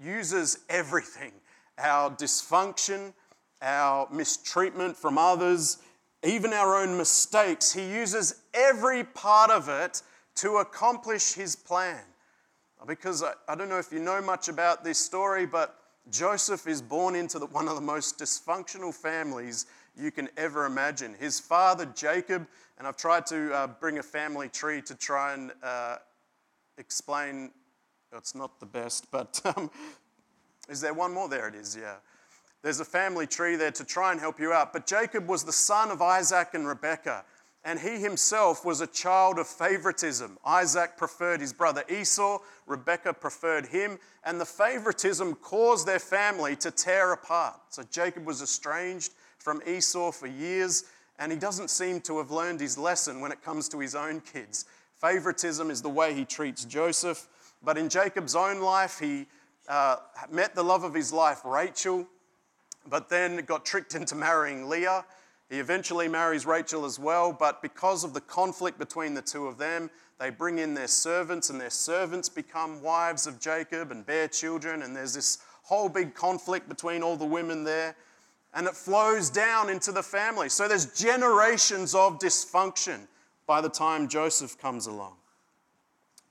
uses 0.00 0.60
everything 0.68 1.32
our 1.76 2.08
dysfunction, 2.08 3.12
our 3.60 4.06
mistreatment 4.12 4.96
from 4.96 5.18
others, 5.18 5.78
even 6.22 6.52
our 6.52 6.76
own 6.80 6.96
mistakes. 6.96 7.72
He 7.72 7.82
uses 7.84 8.42
every 8.54 9.02
part 9.02 9.50
of 9.50 9.68
it 9.68 10.02
to 10.36 10.58
accomplish 10.58 11.32
his 11.32 11.56
plan. 11.56 12.04
Because 12.86 13.24
I, 13.24 13.32
I 13.48 13.56
don't 13.56 13.68
know 13.68 13.80
if 13.80 13.90
you 13.90 13.98
know 13.98 14.22
much 14.22 14.46
about 14.46 14.84
this 14.84 15.00
story, 15.00 15.46
but 15.46 15.76
Joseph 16.12 16.68
is 16.68 16.80
born 16.80 17.16
into 17.16 17.40
the, 17.40 17.46
one 17.46 17.66
of 17.66 17.74
the 17.74 17.80
most 17.80 18.20
dysfunctional 18.20 18.94
families 18.94 19.66
you 19.96 20.10
can 20.10 20.28
ever 20.36 20.66
imagine. 20.66 21.14
His 21.18 21.40
father, 21.40 21.86
Jacob, 21.86 22.46
and 22.78 22.86
I've 22.86 22.96
tried 22.96 23.26
to 23.26 23.54
uh, 23.54 23.66
bring 23.66 23.98
a 23.98 24.02
family 24.02 24.48
tree 24.48 24.82
to 24.82 24.94
try 24.94 25.34
and 25.34 25.52
uh, 25.62 25.96
explain. 26.78 27.50
It's 28.12 28.34
not 28.34 28.60
the 28.60 28.66
best, 28.66 29.10
but 29.10 29.40
um, 29.56 29.70
is 30.68 30.80
there 30.80 30.94
one 30.94 31.12
more? 31.12 31.28
There 31.28 31.48
it 31.48 31.54
is, 31.54 31.76
yeah. 31.78 31.96
There's 32.62 32.80
a 32.80 32.84
family 32.84 33.26
tree 33.26 33.56
there 33.56 33.70
to 33.72 33.84
try 33.84 34.12
and 34.12 34.20
help 34.20 34.40
you 34.40 34.52
out. 34.52 34.72
But 34.72 34.86
Jacob 34.86 35.28
was 35.28 35.44
the 35.44 35.52
son 35.52 35.90
of 35.90 36.02
Isaac 36.02 36.48
and 36.54 36.66
Rebekah 36.66 37.24
and 37.66 37.80
he 37.80 37.98
himself 37.98 38.64
was 38.64 38.80
a 38.80 38.86
child 38.86 39.40
of 39.40 39.48
favoritism. 39.48 40.38
Isaac 40.46 40.96
preferred 40.96 41.40
his 41.40 41.52
brother 41.52 41.82
Esau, 41.90 42.38
Rebekah 42.64 43.14
preferred 43.14 43.66
him, 43.66 43.98
and 44.22 44.40
the 44.40 44.46
favoritism 44.46 45.34
caused 45.34 45.84
their 45.84 45.98
family 45.98 46.54
to 46.56 46.70
tear 46.70 47.12
apart. 47.12 47.60
So 47.70 47.82
Jacob 47.90 48.24
was 48.24 48.40
estranged 48.40 49.14
from 49.46 49.62
Esau 49.64 50.10
for 50.10 50.26
years, 50.26 50.86
and 51.20 51.30
he 51.30 51.38
doesn't 51.38 51.70
seem 51.70 52.00
to 52.00 52.18
have 52.18 52.32
learned 52.32 52.58
his 52.58 52.76
lesson 52.76 53.20
when 53.20 53.30
it 53.30 53.44
comes 53.44 53.68
to 53.68 53.78
his 53.78 53.94
own 53.94 54.20
kids. 54.20 54.64
Favoritism 55.00 55.70
is 55.70 55.80
the 55.80 55.88
way 55.88 56.12
he 56.14 56.24
treats 56.24 56.64
Joseph, 56.64 57.28
but 57.62 57.78
in 57.78 57.88
Jacob's 57.88 58.34
own 58.34 58.60
life, 58.60 58.98
he 58.98 59.26
uh, 59.68 59.98
met 60.32 60.56
the 60.56 60.64
love 60.64 60.82
of 60.82 60.94
his 60.94 61.12
life, 61.12 61.44
Rachel, 61.44 62.08
but 62.90 63.08
then 63.08 63.36
got 63.44 63.64
tricked 63.64 63.94
into 63.94 64.16
marrying 64.16 64.68
Leah 64.68 65.04
he 65.48 65.60
eventually 65.60 66.08
marries 66.08 66.44
Rachel 66.44 66.84
as 66.84 66.98
well, 66.98 67.32
but 67.32 67.62
because 67.62 68.02
of 68.02 68.14
the 68.14 68.20
conflict 68.20 68.78
between 68.78 69.14
the 69.14 69.22
two 69.22 69.46
of 69.46 69.58
them, 69.58 69.90
they 70.18 70.30
bring 70.30 70.58
in 70.58 70.74
their 70.74 70.88
servants, 70.88 71.50
and 71.50 71.60
their 71.60 71.70
servants 71.70 72.28
become 72.28 72.82
wives 72.82 73.28
of 73.28 73.38
Jacob 73.38 73.92
and 73.92 74.04
bear 74.04 74.26
children, 74.26 74.82
and 74.82 74.96
there's 74.96 75.14
this 75.14 75.38
whole 75.62 75.88
big 75.88 76.14
conflict 76.14 76.68
between 76.68 77.02
all 77.02 77.16
the 77.16 77.24
women 77.24 77.62
there, 77.62 77.94
and 78.56 78.66
it 78.66 78.74
flows 78.74 79.28
down 79.28 79.68
into 79.68 79.92
the 79.92 80.02
family. 80.02 80.48
So 80.48 80.66
there's 80.66 80.86
generations 80.98 81.94
of 81.94 82.18
dysfunction 82.18 83.00
by 83.46 83.60
the 83.60 83.68
time 83.68 84.08
Joseph 84.08 84.58
comes 84.58 84.86
along. 84.86 85.12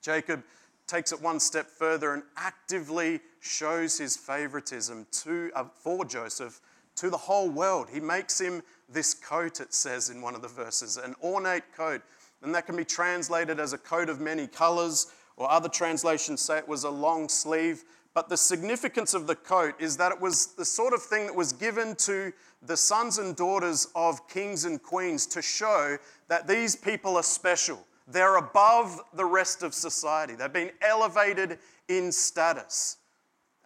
Jacob 0.01 0.44
takes 0.88 1.12
it 1.12 1.22
one 1.22 1.39
step 1.39 1.67
further 1.67 2.15
and 2.15 2.24
actively 2.36 3.20
shows 3.41 4.00
his 4.00 4.17
favoritism 4.17 5.05
to, 5.12 5.51
uh, 5.55 5.65
for 5.75 6.03
Joseph 6.03 6.62
to 6.96 7.12
the 7.12 7.17
whole 7.17 7.50
world. 7.50 7.89
He 7.91 8.00
makes 8.00 8.41
him 8.41 8.63
this 8.89 9.13
coat, 9.13 9.62
it 9.62 9.74
says 9.74 10.10
in 10.10 10.20
one 10.20 10.34
of 10.34 10.41
the 10.41 10.48
verses, 10.48 10.98
an 10.98 11.15
ornate 11.24 11.75
coat. 11.77 12.01
And 12.41 12.53
that 12.55 12.65
can 12.65 12.75
be 12.75 12.86
translated 12.86 13.60
as 13.60 13.74
a 13.74 13.77
coat 13.77 14.10
of 14.10 14.20
many 14.20 14.48
colors, 14.48 15.12
or 15.38 15.50
other 15.51 15.70
translations 15.70 16.41
say 16.41 16.58
it 16.58 16.67
was 16.67 16.86
a 16.86 16.89
long 16.89 17.29
sleeve. 17.29 17.84
But 18.15 18.29
the 18.29 18.38
significance 18.38 19.13
of 19.13 19.27
the 19.27 19.36
coat 19.36 19.75
is 19.77 19.98
that 19.98 20.13
it 20.13 20.22
was 20.22 20.48
the 20.55 20.63
sort 20.63 20.93
of 20.93 21.03
thing 21.03 21.25
that 21.27 21.36
was 21.36 21.51
given 21.51 21.95
to 21.98 22.31
the 22.65 22.77
sons 22.77 23.17
and 23.17 23.36
daughters 23.36 23.89
of 23.93 24.27
kings 24.29 24.63
and 24.63 24.81
queens 24.81 25.27
to 25.27 25.41
show 25.41 25.98
that 26.29 26.48
these 26.48 26.77
people 26.77 27.17
are 27.17 27.24
special. 27.24 27.86
They're 28.07 28.38
above 28.38 29.01
the 29.13 29.25
rest 29.25 29.63
of 29.63 29.74
society, 29.74 30.34
they've 30.34 30.51
been 30.51 30.72
elevated 30.81 31.60
in 31.89 32.12
status. 32.12 32.98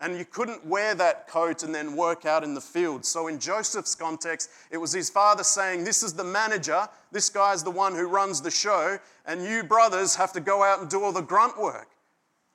And 0.01 0.18
you 0.18 0.25
couldn't 0.25 0.65
wear 0.65 0.96
that 0.96 1.27
coat 1.27 1.62
and 1.62 1.75
then 1.75 1.96
work 1.96 2.25
out 2.25 2.44
in 2.44 2.53
the 2.53 2.62
field. 2.62 3.06
So, 3.06 3.27
in 3.27 3.38
Joseph's 3.38 3.96
context, 3.96 4.50
it 4.72 4.77
was 4.77 4.94
his 4.94 5.10
father 5.10 5.44
saying, 5.44 5.84
This 5.84 6.03
is 6.03 6.13
the 6.13 6.24
manager, 6.24 6.88
this 7.12 7.29
guy's 7.29 7.63
the 7.63 7.72
one 7.72 7.94
who 7.94 8.08
runs 8.08 8.41
the 8.41 8.50
show, 8.50 8.98
and 9.25 9.44
you 9.44 9.62
brothers 9.62 10.15
have 10.15 10.32
to 10.34 10.39
go 10.39 10.63
out 10.63 10.79
and 10.79 10.89
do 10.89 11.03
all 11.03 11.12
the 11.12 11.22
grunt 11.22 11.60
work. 11.60 11.89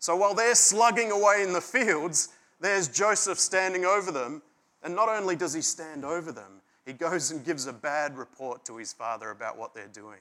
So, 0.04 0.14
while 0.14 0.34
they're 0.34 0.54
slugging 0.54 1.10
away 1.12 1.42
in 1.42 1.54
the 1.54 1.62
fields, 1.62 2.28
there's 2.60 2.88
Joseph 2.88 3.38
standing 3.38 3.86
over 3.86 4.12
them. 4.12 4.42
And 4.82 4.94
not 4.94 5.08
only 5.08 5.34
does 5.34 5.54
he 5.54 5.62
stand 5.62 6.04
over 6.04 6.30
them, 6.30 6.60
he 6.84 6.92
goes 6.92 7.30
and 7.30 7.42
gives 7.42 7.66
a 7.66 7.72
bad 7.72 8.18
report 8.18 8.66
to 8.66 8.76
his 8.76 8.92
father 8.92 9.30
about 9.30 9.56
what 9.56 9.72
they're 9.72 9.86
doing. 9.86 10.18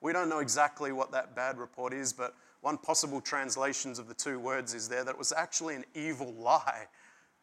We 0.00 0.12
don't 0.12 0.28
know 0.28 0.38
exactly 0.38 0.92
what 0.92 1.10
that 1.10 1.34
bad 1.34 1.58
report 1.58 1.92
is, 1.92 2.12
but 2.12 2.36
one 2.60 2.78
possible 2.78 3.20
translations 3.20 3.98
of 3.98 4.06
the 4.06 4.14
two 4.14 4.38
words 4.38 4.74
is 4.74 4.88
there 4.88 5.02
that 5.02 5.10
it 5.10 5.18
was 5.18 5.32
actually 5.32 5.74
an 5.74 5.84
evil 5.96 6.32
lie. 6.34 6.86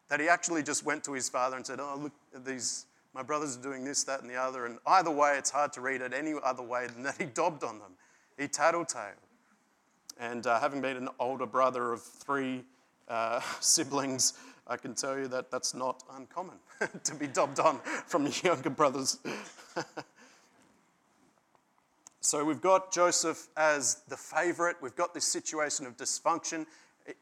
That 0.08 0.22
he 0.22 0.30
actually 0.30 0.63
just 0.63 0.86
went 0.86 1.04
to 1.04 1.12
his 1.12 1.28
father 1.28 1.58
and 1.58 1.68
said, 1.68 1.82
Oh, 1.82 2.00
look, 2.02 2.46
these, 2.46 2.86
my 3.13 3.24
brothers 3.24 3.58
are 3.58 3.62
doing 3.62 3.84
this, 3.84 4.06
that, 4.06 4.22
and 4.22 4.30
the 4.30 4.38
other. 4.38 4.68
And 4.68 4.78
either 4.88 5.12
way, 5.12 5.36
it's 5.38 5.52
hard 5.52 5.74
to 5.74 5.82
read 5.82 6.00
it 6.00 6.13
any 6.13 6.34
other 6.46 6.63
way 6.63 6.88
than 6.88 7.04
that 7.04 7.18
he 7.18 7.25
dobbed 7.34 7.66
on 7.66 7.80
them. 7.80 7.92
He 8.38 8.48
tattletaled. 8.48 9.20
And 10.20 10.46
uh, 10.48 10.60
having 10.60 10.82
been 10.82 10.98
an 10.98 11.10
older 11.20 11.46
brother 11.46 11.91
of 11.91 12.01
three 12.01 12.63
uh, 13.08 13.41
siblings, 13.60 14.34
I 14.67 14.77
can 14.77 14.93
tell 14.93 15.17
you 15.17 15.27
that 15.29 15.51
that's 15.51 15.74
not 15.74 16.03
uncommon 16.15 16.55
to 17.03 17.15
be 17.15 17.27
dubbed 17.27 17.60
on 17.60 17.79
from 18.08 18.24
your 18.24 18.34
younger 18.53 18.70
brothers. 18.70 19.20
So 22.24 22.46
we've 22.46 22.62
got 22.62 22.93
Joseph 22.93 23.50
as 23.58 23.96
the 24.08 24.15
favorite. 24.15 24.77
We've 24.82 24.96
got 24.96 25.13
this 25.13 25.25
situation 25.25 25.86
of 25.86 25.98
dysfunction. 25.98 26.65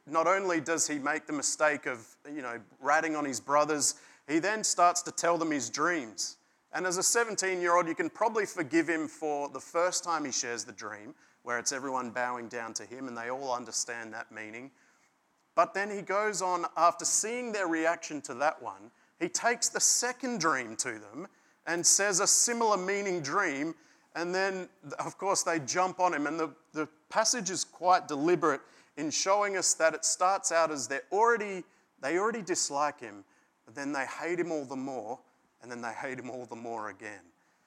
Not 0.06 0.28
only 0.28 0.62
does 0.62 0.88
he 0.88 1.00
make 1.00 1.26
the 1.26 1.34
mistake 1.34 1.88
of, 1.88 2.06
you 2.32 2.44
know, 2.44 2.60
ratting 2.80 3.16
on 3.16 3.26
his 3.26 3.40
brothers, 3.40 3.96
he 4.30 4.38
then 4.38 4.64
starts 4.64 5.02
to 5.02 5.12
tell 5.12 5.40
them 5.40 5.50
his 5.50 5.72
dreams. 5.72 6.38
And 6.72 6.86
as 6.86 6.98
a 6.98 7.04
17 7.04 7.60
year 7.60 7.76
old, 7.76 7.88
you 7.88 7.96
can 7.96 8.12
probably 8.12 8.46
forgive 8.46 8.88
him 8.88 9.08
for 9.08 9.50
the 9.50 9.60
first 9.60 10.04
time 10.04 10.24
he 10.24 10.32
shares 10.32 10.66
the 10.66 10.72
dream, 10.72 11.16
where 11.44 11.60
it's 11.60 11.72
everyone 11.72 12.12
bowing 12.12 12.48
down 12.48 12.74
to 12.76 12.86
him 12.86 13.08
and 13.08 13.18
they 13.18 13.30
all 13.30 13.54
understand 13.54 14.14
that 14.14 14.32
meaning. 14.32 14.72
But 15.56 15.74
then 15.74 15.90
he 15.90 16.02
goes 16.02 16.42
on, 16.42 16.66
after 16.78 17.06
seeing 17.06 17.52
their 17.52 17.68
reaction 17.68 18.22
to 18.22 18.34
that 18.36 18.62
one, 18.62 18.92
he 19.20 19.28
takes 19.28 19.70
the 19.70 19.80
second 19.80 20.40
dream 20.40 20.76
to 20.78 20.94
them 20.94 21.28
and 21.68 21.86
says 21.86 22.20
a 22.20 22.28
similar 22.28 22.78
meaning 22.78 23.22
dream 23.22 23.76
and 24.16 24.36
then, 24.36 24.68
of 25.00 25.18
course, 25.18 25.44
they 25.44 25.60
jump 25.60 26.00
on 26.00 26.14
him. 26.14 26.28
And 26.28 26.40
the, 26.40 26.54
the 26.74 26.88
passage 27.10 27.50
is 27.50 27.64
quite 27.64 28.08
deliberate 28.08 28.62
in 28.98 29.10
showing 29.10 29.56
us 29.56 29.74
that 29.76 29.94
it 29.94 30.04
starts 30.04 30.52
out 30.52 30.72
as 30.72 30.88
they're 30.88 31.04
already, 31.12 31.64
they 32.02 32.18
already 32.18 32.42
dislike 32.42 33.00
him, 33.00 33.24
but 33.66 33.74
then 33.74 33.94
they 33.94 34.06
hate 34.06 34.40
him 34.40 34.52
all 34.52 34.66
the 34.66 34.76
more, 34.76 35.18
and 35.62 35.72
then 35.72 35.82
they 35.82 35.94
hate 35.94 36.20
him 36.20 36.30
all 36.30 36.46
the 36.46 36.56
more 36.56 36.90
again. 36.90 37.22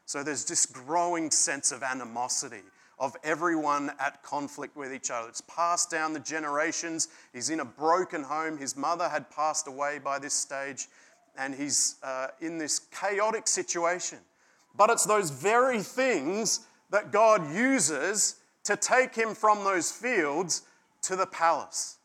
So 0.05 0.23
there's 0.23 0.45
this 0.45 0.67
growing 0.67 1.31
sense 1.31 1.73
of 1.73 1.83
animosity, 1.83 2.63
of 2.99 3.17
everyone 3.25 3.91
at 3.99 4.23
conflict 4.23 4.77
with 4.77 4.93
each 4.93 5.11
other. 5.11 5.29
It's 5.29 5.41
passed 5.43 5.91
down 5.91 6.13
the 6.13 6.21
generations. 6.21 7.09
He's 7.33 7.51
in 7.51 7.61
a 7.61 7.65
broken 7.65 8.23
home. 8.23 8.57
His 8.57 8.77
mother 8.77 9.09
had 9.09 9.31
passed 9.31 9.67
away 9.67 9.99
by 9.99 10.19
this 10.19 10.35
stage, 10.35 10.89
and 11.37 11.55
he's 11.55 11.97
uh, 12.03 12.29
in 12.41 12.59
this 12.59 12.79
chaotic 12.79 13.49
situation. 13.49 14.19
But 14.77 14.91
it's 14.91 15.05
those 15.05 15.31
very 15.31 15.83
things 15.83 16.61
that 16.91 17.13
God 17.13 17.55
uses 17.55 18.37
to 18.65 18.77
take 18.77 19.15
him 19.15 19.35
from 19.35 19.65
those 19.65 19.91
fields 19.91 20.63
to 21.03 21.17
the 21.17 21.27
palace. 21.27 21.99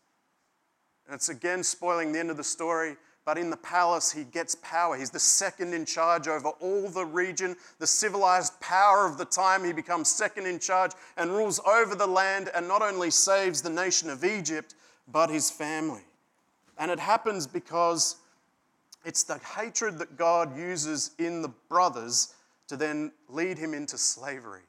And 1.05 1.15
it's 1.15 1.29
again 1.29 1.63
spoiling 1.63 2.12
the 2.12 2.19
end 2.19 2.29
of 2.29 2.38
the 2.38 2.43
story, 2.43 2.96
but 3.29 3.38
in 3.38 3.51
the 3.51 3.57
palace, 3.57 4.12
he 4.12 4.24
gets 4.24 4.55
power. 4.55 4.98
He's 4.98 5.12
the 5.12 5.19
second 5.19 5.75
in 5.75 5.86
charge 5.86 6.27
over 6.27 6.50
all 6.50 6.89
the 6.89 7.05
region, 7.05 7.55
the 7.77 7.86
civilized 7.86 8.59
power 8.59 9.05
of 9.05 9.19
the 9.19 9.25
time. 9.25 9.63
He 9.63 9.71
becomes 9.71 10.09
second 10.09 10.48
in 10.48 10.57
charge 10.57 10.93
and 11.15 11.29
rules 11.29 11.59
over 11.59 11.93
the 11.93 12.07
land 12.07 12.50
and 12.55 12.67
not 12.67 12.81
only 12.81 13.12
saves 13.12 13.62
the 13.62 13.69
nation 13.69 14.09
of 14.09 14.25
Egypt, 14.25 14.74
but 15.07 15.29
his 15.29 15.51
family. 15.51 16.01
And 16.79 16.89
it 16.89 17.00
happens 17.00 17.45
because 17.45 18.15
It's 19.05 19.24
the 19.24 19.39
hatred 19.39 19.98
that 20.00 20.17
God 20.17 20.57
uses 20.57 21.12
in 21.17 21.41
the 21.41 21.50
brothers 21.69 22.33
to 22.67 22.75
then 22.75 23.12
lead 23.27 23.57
him 23.57 23.74
into 23.74 23.98
slavery. 23.98 24.62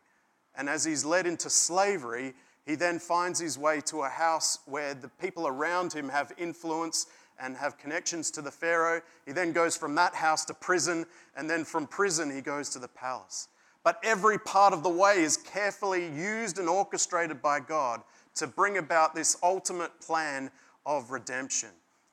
And 0.54 0.68
as 0.68 0.84
he's 0.84 1.04
led 1.04 1.26
into 1.26 1.50
slavery, 1.50 2.34
he 2.66 2.74
then 2.74 2.98
finds 2.98 3.40
his 3.40 3.58
way 3.58 3.80
to 3.86 4.02
a 4.02 4.08
house 4.08 4.58
where 4.66 4.94
the 4.94 5.08
people 5.08 5.46
around 5.46 5.92
him 5.92 6.08
have 6.08 6.32
influence 6.38 7.06
and 7.40 7.56
have 7.56 7.78
connections 7.78 8.30
to 8.32 8.42
the 8.42 8.50
Pharaoh. 8.50 9.00
He 9.26 9.32
then 9.32 9.52
goes 9.52 9.76
from 9.76 9.94
that 9.96 10.14
house 10.14 10.44
to 10.46 10.54
prison, 10.54 11.06
and 11.36 11.48
then 11.48 11.64
from 11.64 11.86
prison, 11.86 12.30
he 12.34 12.40
goes 12.40 12.68
to 12.70 12.78
the 12.78 12.88
palace. 12.88 13.48
But 13.82 13.98
every 14.02 14.38
part 14.38 14.74
of 14.74 14.82
the 14.82 14.90
way 14.90 15.22
is 15.22 15.36
carefully 15.36 16.06
used 16.06 16.58
and 16.58 16.68
orchestrated 16.68 17.40
by 17.40 17.60
God 17.60 18.02
to 18.34 18.46
bring 18.46 18.78
about 18.78 19.14
this 19.14 19.36
ultimate 19.42 20.00
plan 20.00 20.50
of 20.84 21.10
redemption. 21.10 21.70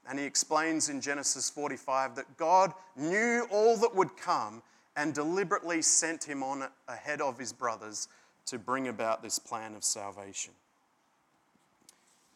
And 0.09 0.17
he 0.17 0.25
explains 0.25 0.87
in 0.87 1.01
Genesis 1.01 1.49
45 1.49 2.15
that 2.15 2.37
God 2.37 2.73
knew 2.95 3.45
all 3.51 3.75
that 3.77 3.93
would 3.93 4.15
come 4.15 4.63
and 4.95 5.13
deliberately 5.13 5.81
sent 5.81 6.23
him 6.23 6.41
on 6.41 6.63
ahead 6.87 7.21
of 7.21 7.37
his 7.37 7.51
brothers 7.51 8.07
to 8.45 8.57
bring 8.57 8.87
about 8.87 9.21
this 9.21 9.37
plan 9.37 9.75
of 9.75 9.83
salvation. 9.83 10.53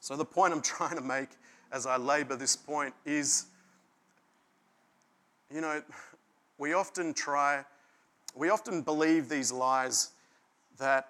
So, 0.02 0.18
the 0.18 0.26
point 0.26 0.54
I'm 0.54 0.62
trying 0.62 0.96
to 0.96 1.02
make 1.02 1.30
as 1.72 1.86
I 1.86 1.98
labor 1.98 2.36
this 2.36 2.56
point 2.56 2.94
is 3.06 3.46
you 5.54 5.62
know, 5.62 5.82
we 6.58 6.74
often 6.74 7.14
try, 7.14 7.64
we 8.36 8.50
often 8.50 8.82
believe 8.82 9.28
these 9.28 9.52
lies 9.52 10.12
that, 10.78 11.08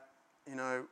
you 0.50 0.56
know, 0.56 0.84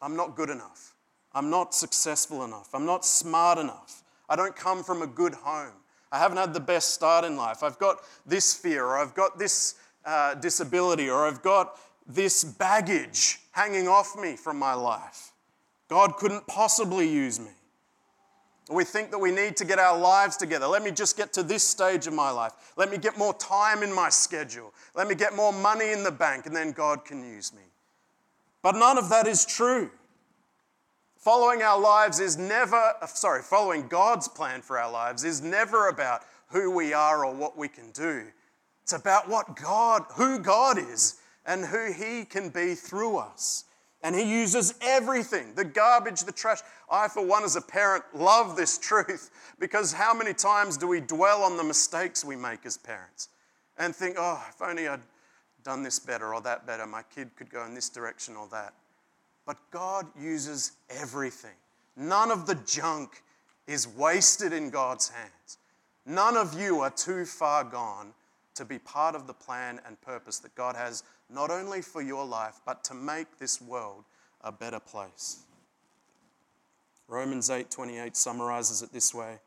I'm 0.00 0.16
not 0.16 0.36
good 0.36 0.50
enough. 0.50 0.94
I'm 1.32 1.50
not 1.50 1.74
successful 1.74 2.44
enough. 2.44 2.68
I'm 2.74 2.86
not 2.86 3.04
smart 3.04 3.58
enough. 3.58 4.02
I 4.28 4.36
don't 4.36 4.56
come 4.56 4.82
from 4.82 5.02
a 5.02 5.06
good 5.06 5.34
home. 5.34 5.72
I 6.10 6.18
haven't 6.18 6.38
had 6.38 6.54
the 6.54 6.60
best 6.60 6.94
start 6.94 7.24
in 7.24 7.36
life. 7.36 7.62
I've 7.62 7.78
got 7.78 7.98
this 8.24 8.54
fear, 8.54 8.84
or 8.84 8.96
I've 8.96 9.14
got 9.14 9.38
this 9.38 9.74
uh, 10.04 10.34
disability, 10.34 11.10
or 11.10 11.26
I've 11.26 11.42
got 11.42 11.78
this 12.06 12.44
baggage 12.44 13.40
hanging 13.52 13.88
off 13.88 14.16
me 14.16 14.36
from 14.36 14.58
my 14.58 14.74
life. 14.74 15.32
God 15.88 16.16
couldn't 16.16 16.46
possibly 16.46 17.08
use 17.10 17.40
me. 17.40 17.50
We 18.70 18.84
think 18.84 19.10
that 19.10 19.18
we 19.18 19.30
need 19.30 19.56
to 19.58 19.64
get 19.66 19.78
our 19.78 19.98
lives 19.98 20.36
together. 20.38 20.66
Let 20.66 20.82
me 20.82 20.90
just 20.90 21.16
get 21.16 21.34
to 21.34 21.42
this 21.42 21.62
stage 21.62 22.06
of 22.06 22.14
my 22.14 22.30
life. 22.30 22.52
Let 22.76 22.90
me 22.90 22.96
get 22.96 23.18
more 23.18 23.34
time 23.34 23.82
in 23.82 23.92
my 23.92 24.08
schedule. 24.08 24.72
Let 24.94 25.06
me 25.06 25.14
get 25.14 25.36
more 25.36 25.52
money 25.52 25.92
in 25.92 26.02
the 26.02 26.10
bank, 26.10 26.46
and 26.46 26.56
then 26.56 26.72
God 26.72 27.04
can 27.04 27.22
use 27.22 27.52
me. 27.52 27.62
But 28.62 28.76
none 28.76 28.96
of 28.96 29.10
that 29.10 29.26
is 29.26 29.44
true. 29.44 29.90
Following 31.18 31.62
our 31.62 31.78
lives 31.78 32.20
is 32.20 32.38
never, 32.38 32.94
uh, 33.00 33.06
sorry, 33.06 33.42
following 33.42 33.88
God's 33.88 34.28
plan 34.28 34.62
for 34.62 34.78
our 34.78 34.90
lives 34.90 35.24
is 35.24 35.42
never 35.42 35.88
about 35.88 36.22
who 36.48 36.70
we 36.70 36.92
are 36.92 37.24
or 37.24 37.34
what 37.34 37.58
we 37.58 37.68
can 37.68 37.90
do. 37.92 38.24
It's 38.82 38.92
about 38.92 39.28
what 39.28 39.56
God, 39.56 40.04
who 40.16 40.38
God 40.38 40.78
is 40.78 41.16
and 41.46 41.64
who 41.64 41.92
He 41.92 42.24
can 42.24 42.50
be 42.50 42.74
through 42.74 43.16
us. 43.16 43.64
And 44.04 44.14
He 44.14 44.22
uses 44.22 44.74
everything 44.82 45.54
the 45.54 45.64
garbage, 45.64 46.20
the 46.20 46.32
trash. 46.32 46.58
I, 46.88 47.08
for 47.08 47.26
one, 47.26 47.42
as 47.42 47.56
a 47.56 47.60
parent, 47.60 48.04
love 48.14 48.54
this 48.54 48.78
truth 48.88 49.30
because 49.58 49.92
how 49.92 50.14
many 50.14 50.34
times 50.34 50.76
do 50.76 50.86
we 50.86 51.00
dwell 51.00 51.42
on 51.42 51.56
the 51.56 51.64
mistakes 51.64 52.24
we 52.24 52.36
make 52.36 52.64
as 52.64 52.76
parents 52.76 53.30
and 53.78 53.96
think, 53.96 54.16
oh, 54.18 54.44
if 54.48 54.62
only 54.62 54.86
I'd 54.86 55.00
done 55.64 55.82
this 55.82 55.98
better 55.98 56.34
or 56.34 56.40
that 56.42 56.66
better, 56.66 56.86
my 56.86 57.02
kid 57.14 57.30
could 57.34 57.50
go 57.50 57.64
in 57.64 57.74
this 57.74 57.88
direction 57.88 58.36
or 58.36 58.46
that. 58.52 58.74
But 59.46 59.56
God 59.70 60.06
uses 60.18 60.72
everything. 60.90 61.56
None 61.96 62.30
of 62.30 62.46
the 62.46 62.54
junk 62.66 63.22
is 63.66 63.88
wasted 63.88 64.52
in 64.52 64.70
God's 64.70 65.08
hands. 65.08 65.58
None 66.06 66.36
of 66.36 66.58
you 66.60 66.80
are 66.80 66.90
too 66.90 67.24
far 67.24 67.64
gone 67.64 68.12
to 68.54 68.64
be 68.64 68.78
part 68.78 69.14
of 69.14 69.26
the 69.26 69.32
plan 69.32 69.80
and 69.86 70.00
purpose 70.00 70.38
that 70.40 70.54
God 70.54 70.76
has 70.76 71.02
not 71.28 71.50
only 71.50 71.82
for 71.82 72.02
your 72.02 72.24
life, 72.24 72.60
but 72.64 72.84
to 72.84 72.94
make 72.94 73.38
this 73.38 73.60
world 73.60 74.04
a 74.42 74.52
better 74.52 74.80
place. 74.80 75.44
Romans 77.08 77.50
8:28 77.50 78.16
summarizes 78.16 78.82
it 78.82 78.92
this 78.92 79.12
way. 79.12 79.40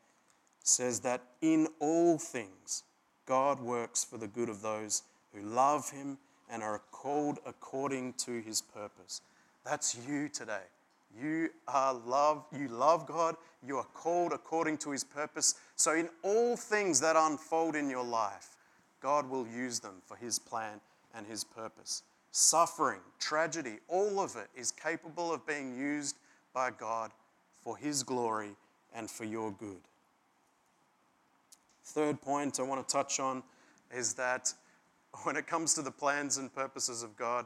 Says 0.64 1.02
that 1.02 1.22
in 1.42 1.68
all 1.80 2.18
things 2.18 2.84
God 3.26 3.60
works 3.60 4.04
for 4.04 4.18
the 4.18 4.28
good 4.28 4.50
of 4.50 4.62
those 4.62 5.04
who 5.34 5.42
love 5.42 5.90
him 5.92 6.18
and 6.50 6.64
are 6.64 6.80
called 6.92 7.40
according 7.46 8.14
to 8.14 8.42
his 8.42 8.62
purpose. 8.62 9.22
That's 9.64 9.96
you 9.96 10.30
today. 10.30 10.64
You 11.14 11.50
are 11.68 11.94
love, 11.94 12.46
you 12.52 12.68
love 12.68 13.06
God, 13.06 13.38
you 13.66 13.78
are 13.78 13.88
called 13.94 14.34
according 14.34 14.78
to 14.80 14.92
his 14.92 15.04
purpose. 15.04 15.56
So 15.76 15.94
in 15.94 16.10
all 16.22 16.56
things 16.56 17.00
that 17.00 17.16
unfold 17.16 17.76
in 17.76 17.90
your 17.90 18.04
life, 18.04 18.58
God 19.00 19.30
will 19.30 19.48
use 19.48 19.80
them 19.80 20.02
for 20.06 20.18
His 20.18 20.40
plan 20.40 20.82
and 21.16 21.26
His 21.26 21.44
purpose. 21.44 22.04
Suffering, 22.32 23.00
tragedy, 23.20 23.78
all 23.88 24.20
of 24.20 24.36
it 24.36 24.48
is 24.56 24.72
capable 24.72 25.34
of 25.34 25.46
being 25.48 25.78
used 25.78 26.18
by 26.54 26.72
God 26.72 27.12
for 27.62 27.78
His 27.78 28.04
glory 28.04 28.56
and 28.94 29.10
for 29.10 29.26
your 29.26 29.52
good. 29.52 29.82
Third 31.84 32.22
point 32.22 32.60
I 32.60 32.64
want 32.64 32.86
to 32.86 32.92
touch 32.92 33.20
on 33.20 33.44
is 33.96 34.14
that 34.16 34.54
when 35.24 35.36
it 35.36 35.48
comes 35.48 35.74
to 35.76 35.82
the 35.82 35.92
plans 35.92 36.38
and 36.38 36.54
purposes 36.54 37.02
of 37.02 37.16
God, 37.16 37.46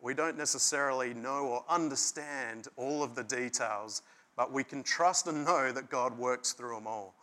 we 0.00 0.14
don't 0.14 0.38
necessarily 0.38 1.14
know 1.14 1.46
or 1.46 1.64
understand 1.68 2.68
all 2.76 3.02
of 3.02 3.14
the 3.14 3.24
details, 3.24 4.02
but 4.36 4.52
we 4.52 4.62
can 4.62 4.82
trust 4.82 5.26
and 5.26 5.44
know 5.44 5.72
that 5.72 5.90
God 5.90 6.16
works 6.16 6.52
through 6.52 6.74
them 6.76 6.86
all. 6.86 7.14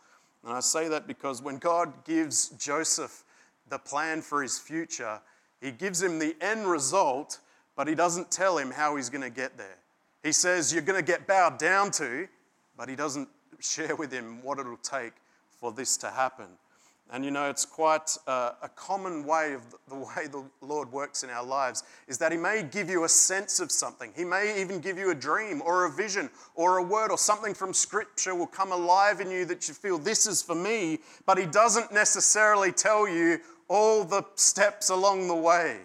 And 0.44 0.52
I 0.52 0.60
say 0.60 0.88
that 0.88 1.06
because 1.06 1.40
when 1.40 1.56
God 1.56 2.04
gives 2.04 2.50
Joseph 2.50 3.24
the 3.70 3.78
plan 3.78 4.20
for 4.20 4.42
his 4.42 4.58
future, 4.58 5.20
he 5.64 5.70
gives 5.70 6.02
him 6.02 6.18
the 6.18 6.36
end 6.42 6.66
result, 6.66 7.38
but 7.74 7.88
he 7.88 7.94
doesn't 7.94 8.30
tell 8.30 8.58
him 8.58 8.70
how 8.70 8.96
he's 8.96 9.08
going 9.08 9.22
to 9.22 9.30
get 9.30 9.56
there. 9.56 9.78
He 10.22 10.30
says, 10.30 10.72
You're 10.72 10.82
going 10.82 11.02
to 11.02 11.12
get 11.12 11.26
bowed 11.26 11.58
down 11.58 11.90
to, 11.92 12.28
but 12.76 12.88
he 12.88 12.96
doesn't 12.96 13.28
share 13.60 13.96
with 13.96 14.12
him 14.12 14.42
what 14.42 14.58
it'll 14.58 14.76
take 14.76 15.14
for 15.58 15.72
this 15.72 15.96
to 15.98 16.10
happen. 16.10 16.48
And 17.10 17.24
you 17.24 17.30
know, 17.30 17.50
it's 17.50 17.66
quite 17.66 18.16
a, 18.26 18.54
a 18.62 18.70
common 18.74 19.24
way 19.24 19.52
of 19.52 19.62
the 19.88 19.94
way 19.94 20.26
the 20.30 20.42
Lord 20.62 20.90
works 20.90 21.22
in 21.22 21.28
our 21.28 21.44
lives 21.44 21.84
is 22.08 22.16
that 22.18 22.32
He 22.32 22.38
may 22.38 22.62
give 22.62 22.88
you 22.88 23.04
a 23.04 23.08
sense 23.08 23.60
of 23.60 23.70
something. 23.70 24.10
He 24.16 24.24
may 24.24 24.60
even 24.60 24.80
give 24.80 24.98
you 24.98 25.10
a 25.10 25.14
dream 25.14 25.62
or 25.64 25.84
a 25.84 25.90
vision 25.90 26.30
or 26.54 26.78
a 26.78 26.82
word 26.82 27.10
or 27.10 27.18
something 27.18 27.52
from 27.52 27.74
Scripture 27.74 28.34
will 28.34 28.46
come 28.46 28.72
alive 28.72 29.20
in 29.20 29.30
you 29.30 29.44
that 29.44 29.68
you 29.68 29.74
feel 29.74 29.98
this 29.98 30.26
is 30.26 30.40
for 30.40 30.54
me, 30.54 31.00
but 31.26 31.36
He 31.36 31.44
doesn't 31.44 31.92
necessarily 31.92 32.72
tell 32.72 33.06
you 33.06 33.38
all 33.68 34.04
the 34.04 34.24
steps 34.34 34.90
along 34.90 35.28
the 35.28 35.34
way. 35.34 35.78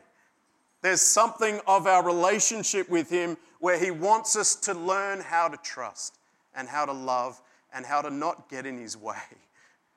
There's 0.82 1.02
something 1.02 1.60
of 1.68 1.88
our 1.88 2.06
relationship 2.06 2.90
with 2.90 3.10
Him 3.10 3.38
where 3.60 3.80
He 3.80 3.92
wants 3.92 4.36
us 4.36 4.56
to 4.56 4.74
learn 4.74 5.20
how 5.20 5.48
to 5.48 5.58
trust 5.58 6.18
and 6.56 6.68
how 6.68 6.86
to 6.86 6.94
love 6.94 7.42
and 7.74 7.86
how 7.86 8.02
to 8.02 8.10
not 8.10 8.50
get 8.50 8.66
in 8.66 8.78
His 8.78 8.96
way. 8.96 9.16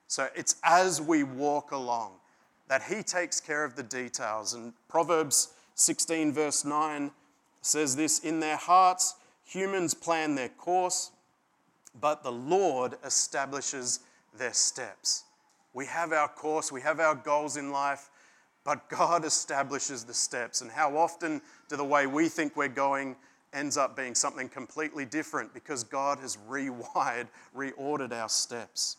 So 0.08 0.28
it's 0.34 0.56
as 0.62 1.00
we 1.00 1.22
walk 1.22 1.70
along 1.70 2.12
that 2.68 2.82
He 2.82 3.02
takes 3.02 3.40
care 3.40 3.64
of 3.64 3.76
the 3.76 3.82
details. 3.82 4.54
And 4.54 4.72
Proverbs 4.88 5.54
16, 5.74 6.32
verse 6.32 6.64
9 6.64 7.10
says 7.60 7.96
this 7.96 8.18
In 8.18 8.40
their 8.40 8.56
hearts, 8.56 9.14
humans 9.44 9.94
plan 9.94 10.34
their 10.34 10.48
course, 10.48 11.12
but 12.00 12.22
the 12.22 12.32
Lord 12.32 12.96
establishes 13.04 14.00
their 14.36 14.52
steps. 14.52 15.24
We 15.74 15.86
have 15.86 16.12
our 16.12 16.28
course, 16.28 16.70
we 16.70 16.82
have 16.82 17.00
our 17.00 17.14
goals 17.14 17.56
in 17.56 17.70
life, 17.72 18.10
but 18.64 18.88
God 18.88 19.24
establishes 19.24 20.04
the 20.04 20.14
steps. 20.14 20.60
And 20.60 20.70
how 20.70 20.96
often 20.96 21.40
do 21.68 21.76
the 21.76 21.84
way 21.84 22.06
we 22.06 22.28
think 22.28 22.56
we're 22.56 22.68
going 22.68 23.16
ends 23.52 23.76
up 23.76 23.96
being 23.96 24.14
something 24.14 24.48
completely 24.48 25.04
different 25.04 25.52
because 25.52 25.84
God 25.84 26.18
has 26.20 26.38
rewired, 26.48 27.28
reordered 27.56 28.12
our 28.12 28.28
steps. 28.28 28.96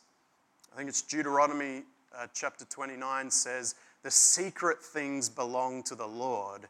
I 0.72 0.78
think 0.78 0.90
it's 0.90 1.02
Deuteronomy 1.02 1.84
uh, 2.18 2.28
chapter 2.34 2.66
29 2.66 3.32
says, 3.32 3.76
The 4.04 4.12
secret 4.12 4.82
things 4.82 5.30
belong 5.30 5.84
to 5.84 5.96
the 5.96 6.08
Lord, 6.08 6.68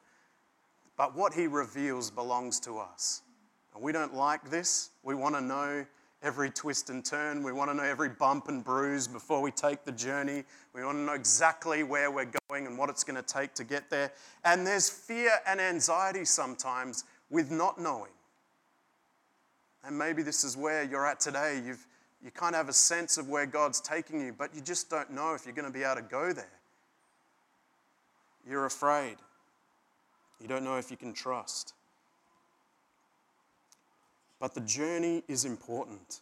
but 0.97 1.15
what 1.15 1.33
he 1.33 1.47
reveals 1.47 2.09
belongs 2.11 2.59
to 2.61 2.79
us. 2.79 3.21
And 3.73 3.83
we 3.83 3.91
don't 3.91 4.13
like 4.13 4.49
this. 4.49 4.91
We 5.03 5.15
want 5.15 5.35
to 5.35 5.41
know 5.41 5.85
every 6.23 6.49
twist 6.49 6.89
and 6.89 7.03
turn. 7.03 7.43
We 7.43 7.51
want 7.51 7.69
to 7.69 7.75
know 7.75 7.83
every 7.83 8.09
bump 8.09 8.47
and 8.47 8.63
bruise 8.63 9.07
before 9.07 9.41
we 9.41 9.51
take 9.51 9.83
the 9.83 9.91
journey. 9.91 10.45
We 10.73 10.83
want 10.83 10.97
to 10.97 11.01
know 11.01 11.13
exactly 11.13 11.83
where 11.83 12.09
we're 12.09 12.31
going 12.49 12.65
and 12.65 12.77
what 12.77 12.89
it's 12.89 13.03
going 13.03 13.21
to 13.21 13.33
take 13.33 13.53
to 13.55 13.63
get 13.63 13.89
there. 13.89 14.11
And 14.45 14.65
there's 14.65 14.89
fear 14.89 15.31
and 15.45 15.59
anxiety 15.59 16.25
sometimes 16.25 17.03
with 17.29 17.51
not 17.51 17.79
knowing. 17.79 18.11
And 19.83 19.97
maybe 19.97 20.23
this 20.23 20.45
is 20.45 20.55
where 20.55 20.83
you're 20.83 21.05
at 21.05 21.19
today. 21.19 21.61
You've, 21.63 21.85
you 22.23 22.31
kind 22.31 22.55
of 22.55 22.59
have 22.59 22.69
a 22.69 22.73
sense 22.73 23.17
of 23.17 23.27
where 23.27 23.45
God's 23.45 23.81
taking 23.81 24.21
you, 24.21 24.33
but 24.35 24.55
you 24.55 24.61
just 24.61 24.89
don't 24.89 25.11
know 25.11 25.33
if 25.33 25.45
you're 25.45 25.55
going 25.55 25.67
to 25.67 25.73
be 25.73 25.83
able 25.83 25.95
to 25.95 26.01
go 26.03 26.31
there. 26.31 26.47
You're 28.49 28.65
afraid. 28.65 29.17
You 30.39 30.47
don't 30.47 30.63
know 30.63 30.77
if 30.77 30.89
you 30.89 30.97
can 30.97 31.13
trust. 31.13 31.73
But 34.43 34.53
the 34.53 34.59
journey 34.59 35.23
is 35.29 35.45
important. 35.45 36.19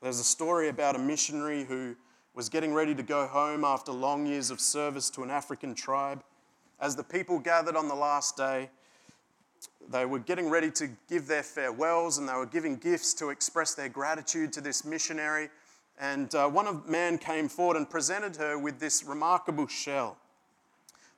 There's 0.00 0.20
a 0.20 0.24
story 0.24 0.68
about 0.68 0.94
a 0.94 1.00
missionary 1.00 1.64
who 1.64 1.96
was 2.32 2.48
getting 2.48 2.72
ready 2.72 2.94
to 2.94 3.02
go 3.02 3.26
home 3.26 3.64
after 3.64 3.90
long 3.90 4.24
years 4.24 4.52
of 4.52 4.60
service 4.60 5.10
to 5.10 5.24
an 5.24 5.28
African 5.28 5.74
tribe. 5.74 6.22
As 6.78 6.94
the 6.94 7.02
people 7.02 7.40
gathered 7.40 7.74
on 7.74 7.88
the 7.88 7.94
last 7.96 8.36
day, 8.36 8.70
they 9.90 10.04
were 10.04 10.20
getting 10.20 10.48
ready 10.48 10.70
to 10.70 10.90
give 11.08 11.26
their 11.26 11.42
farewells 11.42 12.18
and 12.18 12.28
they 12.28 12.34
were 12.34 12.46
giving 12.46 12.76
gifts 12.76 13.14
to 13.14 13.30
express 13.30 13.74
their 13.74 13.88
gratitude 13.88 14.52
to 14.52 14.60
this 14.60 14.84
missionary. 14.84 15.48
And 15.98 16.32
uh, 16.36 16.48
one 16.48 16.68
of 16.68 16.88
man 16.88 17.18
came 17.18 17.48
forward 17.48 17.78
and 17.78 17.90
presented 17.90 18.36
her 18.36 18.56
with 18.56 18.78
this 18.78 19.02
remarkable 19.02 19.66
shell. 19.66 20.18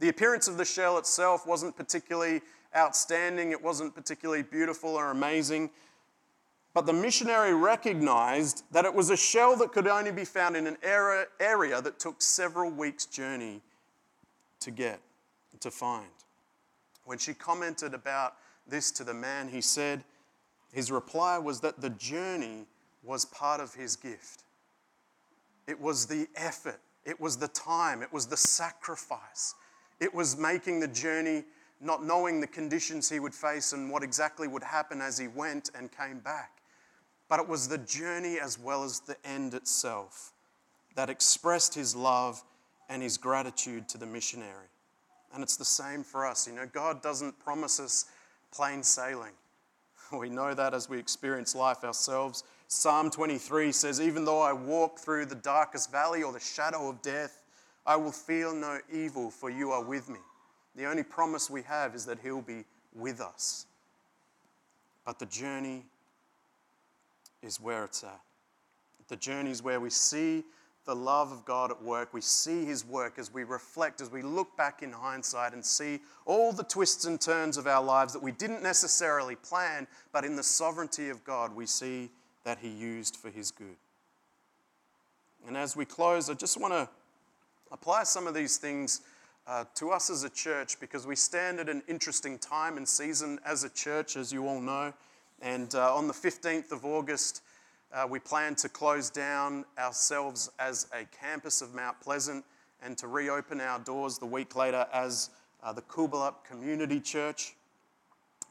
The 0.01 0.09
appearance 0.09 0.49
of 0.49 0.57
the 0.57 0.65
shell 0.65 0.97
itself 0.97 1.47
wasn't 1.47 1.77
particularly 1.77 2.41
outstanding, 2.77 3.53
it 3.53 3.63
wasn't 3.63 3.95
particularly 3.95 4.43
beautiful 4.43 4.91
or 4.91 5.11
amazing. 5.11 5.71
But 6.73 6.87
the 6.87 6.93
missionary 6.93 7.55
recognized 7.55 8.65
that 8.73 8.85
it 8.85 8.93
was 8.93 9.11
a 9.11 9.17
shell 9.17 9.57
that 9.59 9.73
could 9.73 9.87
only 9.87 10.11
be 10.11 10.25
found 10.25 10.57
in 10.57 10.67
an 10.67 10.77
area 10.83 11.81
that 11.81 11.99
took 11.99 12.21
several 12.21 12.71
weeks' 12.71 13.07
journey 13.07 13.61
to 14.61 14.71
get, 14.71 15.01
to 15.61 15.71
find. 15.71 16.07
When 17.05 17.19
she 17.19 17.35
commented 17.35 17.95
about 17.95 18.35
this 18.67 18.91
to 18.93 19.05
the 19.05 19.15
man, 19.15 19.49
he 19.49 19.61
said, 19.61 20.03
his 20.73 20.91
reply 20.91 21.39
was 21.39 21.61
that 21.61 21.81
the 21.81 21.91
journey 21.91 22.67
was 23.05 23.25
part 23.27 23.61
of 23.61 23.75
his 23.75 23.95
gift. 23.95 24.43
It 25.69 25.81
was 25.81 26.07
the 26.07 26.27
effort, 26.35 26.81
it 27.05 27.21
was 27.21 27.37
the 27.37 27.49
time, 27.49 28.03
it 28.03 28.13
was 28.13 28.27
the 28.27 28.37
sacrifice. 28.37 29.55
It 30.01 30.13
was 30.13 30.37
making 30.37 30.81
the 30.81 30.89
journey, 30.89 31.45
not 31.81 32.05
knowing 32.05 32.41
the 32.41 32.47
conditions 32.47 33.11
he 33.11 33.21
would 33.21 33.35
face 33.35 33.73
and 33.73 33.91
what 33.91 34.03
exactly 34.03 34.49
would 34.49 34.63
happen 34.63 35.01
as 35.01 35.19
he 35.19 35.29
went 35.29 35.71
and 35.77 35.91
came 35.91 36.19
back. 36.21 36.63
But 37.29 37.41
it 37.41 37.49
was 37.49 37.69
the 37.69 37.79
journey 37.79 38.39
as 38.39 38.59
well 38.59 38.85
as 38.85 39.01
the 39.01 39.17
end 39.25 39.55
itself 39.55 40.33
that 40.95 41.11
expressed 41.11 41.75
his 41.75 41.97
love 41.97 42.43
and 42.89 43.03
his 43.03 43.17
gratitude 43.17 43.89
to 43.89 43.99
the 43.99 44.07
missionary. 44.07 44.69
And 45.33 45.43
it's 45.43 45.57
the 45.57 45.65
same 45.65 46.05
for 46.05 46.27
us. 46.27 46.47
You 46.47 46.55
know, 46.55 46.67
God 46.73 47.03
doesn't 47.03 47.39
promise 47.39 47.81
us 47.81 48.07
plain 48.53 48.83
sailing. 48.83 49.33
We 50.13 50.29
know 50.29 50.55
that 50.55 50.75
as 50.75 50.89
we 50.89 50.99
experience 50.99 51.55
life 51.55 51.83
ourselves. 51.83 52.45
Psalm 52.69 53.11
23 53.11 53.73
says, 53.73 54.01
Even 54.01 54.25
though 54.25 54.41
I 54.41 54.53
walk 54.53 54.99
through 54.99 55.27
the 55.27 55.35
darkest 55.35 55.91
valley 55.91 56.23
or 56.23 56.33
the 56.33 56.39
shadow 56.39 56.89
of 56.91 57.03
death, 57.03 57.43
I 57.87 57.97
will 57.97 58.13
feel 58.13 58.55
no 58.55 58.79
evil, 58.93 59.31
for 59.31 59.51
you 59.51 59.73
are 59.73 59.83
with 59.83 60.09
me. 60.09 60.21
The 60.77 60.87
only 60.87 61.03
promise 61.03 61.49
we 61.49 61.63
have 61.63 61.95
is 61.95 62.05
that 62.07 62.19
He'll 62.23 62.43
be 62.43 62.65
with 62.95 63.21
us. 63.21 63.67
But 65.05 65.19
the 65.19 65.27
journey 65.27 65.85
is 67.43 67.61
where 67.61 67.85
it's 67.85 68.03
at. 68.03 68.21
The 69.09 69.17
journey 69.17 69.51
is 69.51 69.63
where 69.63 69.81
we 69.81 69.91
see 69.91 70.45
the 70.87 70.95
love 70.95 71.33
of 71.33 71.45
God 71.45 71.71
at 71.71 71.83
work. 71.83 72.13
We 72.13 72.21
see 72.21 72.65
His 72.65 72.85
work 72.85 73.19
as 73.19 73.33
we 73.33 73.45
reflect, 73.45 74.01
as 74.01 74.11
we 74.11 74.23
look 74.23 74.57
back 74.57 74.83
in 74.83 74.93
hindsight 74.93 75.53
and 75.53 75.65
see 75.65 76.01
all 76.27 76.53
the 76.53 76.65
twists 76.65 77.05
and 77.05 77.21
turns 77.21 77.57
of 77.57 77.67
our 77.67 77.83
lives 77.83 78.13
that 78.13 78.23
we 78.23 78.33
didn't 78.33 78.63
necessarily 78.63 79.37
plan, 79.37 79.87
but 80.13 80.25
in 80.25 80.37
the 80.37 80.43
sovereignty 80.43 81.09
of 81.09 81.25
God, 81.25 81.55
we 81.55 81.67
see 81.67 82.11
that 82.45 82.59
He 82.59 82.69
used 82.69 83.17
for 83.17 83.31
His 83.31 83.51
good. 83.51 83.77
And 85.47 85.57
as 85.57 85.77
we 85.77 85.85
close, 85.85 86.31
I 86.31 86.35
just 86.35 86.59
want 86.59 86.73
to 86.73 86.89
apply 87.71 88.05
some 88.05 88.27
of 88.27 88.35
these 88.35 88.57
things 88.57 89.03
uh, 89.47 89.65
to 89.75 89.91
us 89.91 90.11
as 90.11 90.25
a 90.25 90.31
church 90.31 90.81
because 90.81 91.07
we 91.07 91.17
stand 91.17 91.61
at 91.61 91.69
an 91.69 91.83
interesting 91.89 92.39
time 92.39 92.77
and 92.77 92.89
season 92.89 93.39
as 93.45 93.65
a 93.65 93.69
church, 93.69 94.17
as 94.17 94.33
you 94.33 94.47
all 94.47 94.61
know. 94.61 94.93
And 95.43 95.75
uh, 95.75 95.95
on 95.95 96.07
the 96.07 96.15
15th 96.15 96.73
of 96.73 96.85
August, 96.85 97.43
uh, 97.93 98.07
we 98.09 98.19
plan 98.19 98.55
to 98.57 98.69
close 98.69 99.11
down 99.11 99.65
ourselves 99.79 100.51
as 100.59 100.87
a 100.93 101.05
campus 101.17 101.61
of 101.63 101.75
Mount 101.75 102.01
Pleasant 102.01 102.45
and 102.83 102.97
to 102.99 103.07
reopen 103.07 103.61
our 103.61 103.79
doors 103.79 104.19
the 104.19 104.27
week 104.27 104.57
later 104.57 104.87
as 104.93 105.31
uh, 105.63 105.73
the 105.73 105.83
Coolbellup 105.83 106.45
Community 106.49 107.01
Church. 107.01 107.55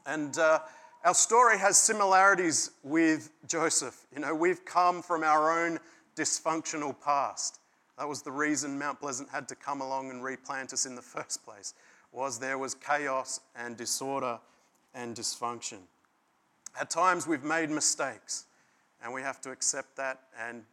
And 0.06 0.38
uh, 0.38 0.60
our 1.04 1.14
story 1.14 1.58
has 1.58 1.76
similarities 1.76 2.70
with 2.82 3.30
Joseph. 3.46 4.06
You 4.14 4.20
know, 4.20 4.34
we've 4.34 4.64
come 4.64 5.02
from 5.02 5.22
our 5.22 5.64
own 5.64 5.78
dysfunctional 6.16 6.94
past. 7.04 7.60
That 7.98 8.08
was 8.08 8.22
the 8.22 8.32
reason 8.32 8.78
Mount 8.78 9.00
Pleasant 9.00 9.28
had 9.30 9.48
to 9.48 9.54
come 9.54 9.80
along 9.80 10.10
and 10.10 10.22
replant 10.22 10.72
us 10.72 10.86
in 10.86 10.94
the 10.94 11.02
first 11.16 11.44
place, 11.44 11.74
was 12.12 12.38
there 12.38 12.58
was 12.58 12.74
chaos 12.74 13.40
and 13.56 13.76
disorder 13.76 14.38
and 14.94 15.16
dysfunction. 15.16 15.78
At 16.80 16.90
times 16.90 17.26
we've 17.26 17.44
made 17.44 17.70
mistakes 17.70 18.46
and 19.02 19.12
we 19.12 19.22
have 19.22 19.40
to 19.42 19.50
accept 19.50 19.96
that. 19.96 20.20
And 20.40 20.64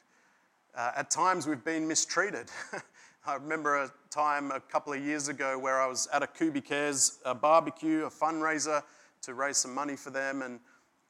uh, 0.75 0.91
at 0.95 1.12
times 1.12 1.45
we've 1.45 1.63
been 1.63 1.88
mistreated. 1.88 2.47
I 3.27 3.36
remember 3.36 3.84
a 3.84 3.91
time 4.10 4.51
a 4.51 4.60
couple 4.60 4.93
of 4.93 5.03
years 5.03 5.27
ago 5.27 5.60
where 5.60 5.79
I 5.79 5.86
was 5.86 6.07
at 6.12 6.23
a 6.23 6.27
Kubi 6.27 6.62
Cares 6.62 7.19
a 7.23 7.36
barbecue, 7.36 8.05
a 8.05 8.10
fundraiser 8.10 8.81
to 9.23 9.34
raise 9.36 9.57
some 9.57 9.75
money 9.75 9.95
for 9.95 10.10
them. 10.10 10.41
And 10.41 10.60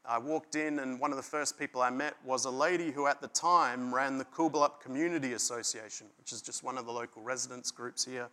I 0.06 0.18
walked 0.18 0.56
in, 0.56 0.80
and 0.80 1.00
one 1.00 1.12
of 1.12 1.18
the 1.18 1.24
first 1.24 1.60
people 1.60 1.82
I 1.82 1.92
met 1.92 2.16
was 2.26 2.46
a 2.46 2.50
lady 2.50 2.92
who 2.92 3.06
at 3.06 3.22
the 3.22 3.28
time 3.28 3.94
ran 3.94 4.18
the 4.18 4.26
Coolbellup 4.26 4.80
Community 4.80 5.34
Association, 5.34 6.08
which 6.18 6.32
is 6.32 6.42
just 6.42 6.64
one 6.64 6.78
of 6.78 6.86
the 6.86 6.92
local 6.92 7.22
residents 7.22 7.70
groups 7.70 8.04
here. 8.04 8.28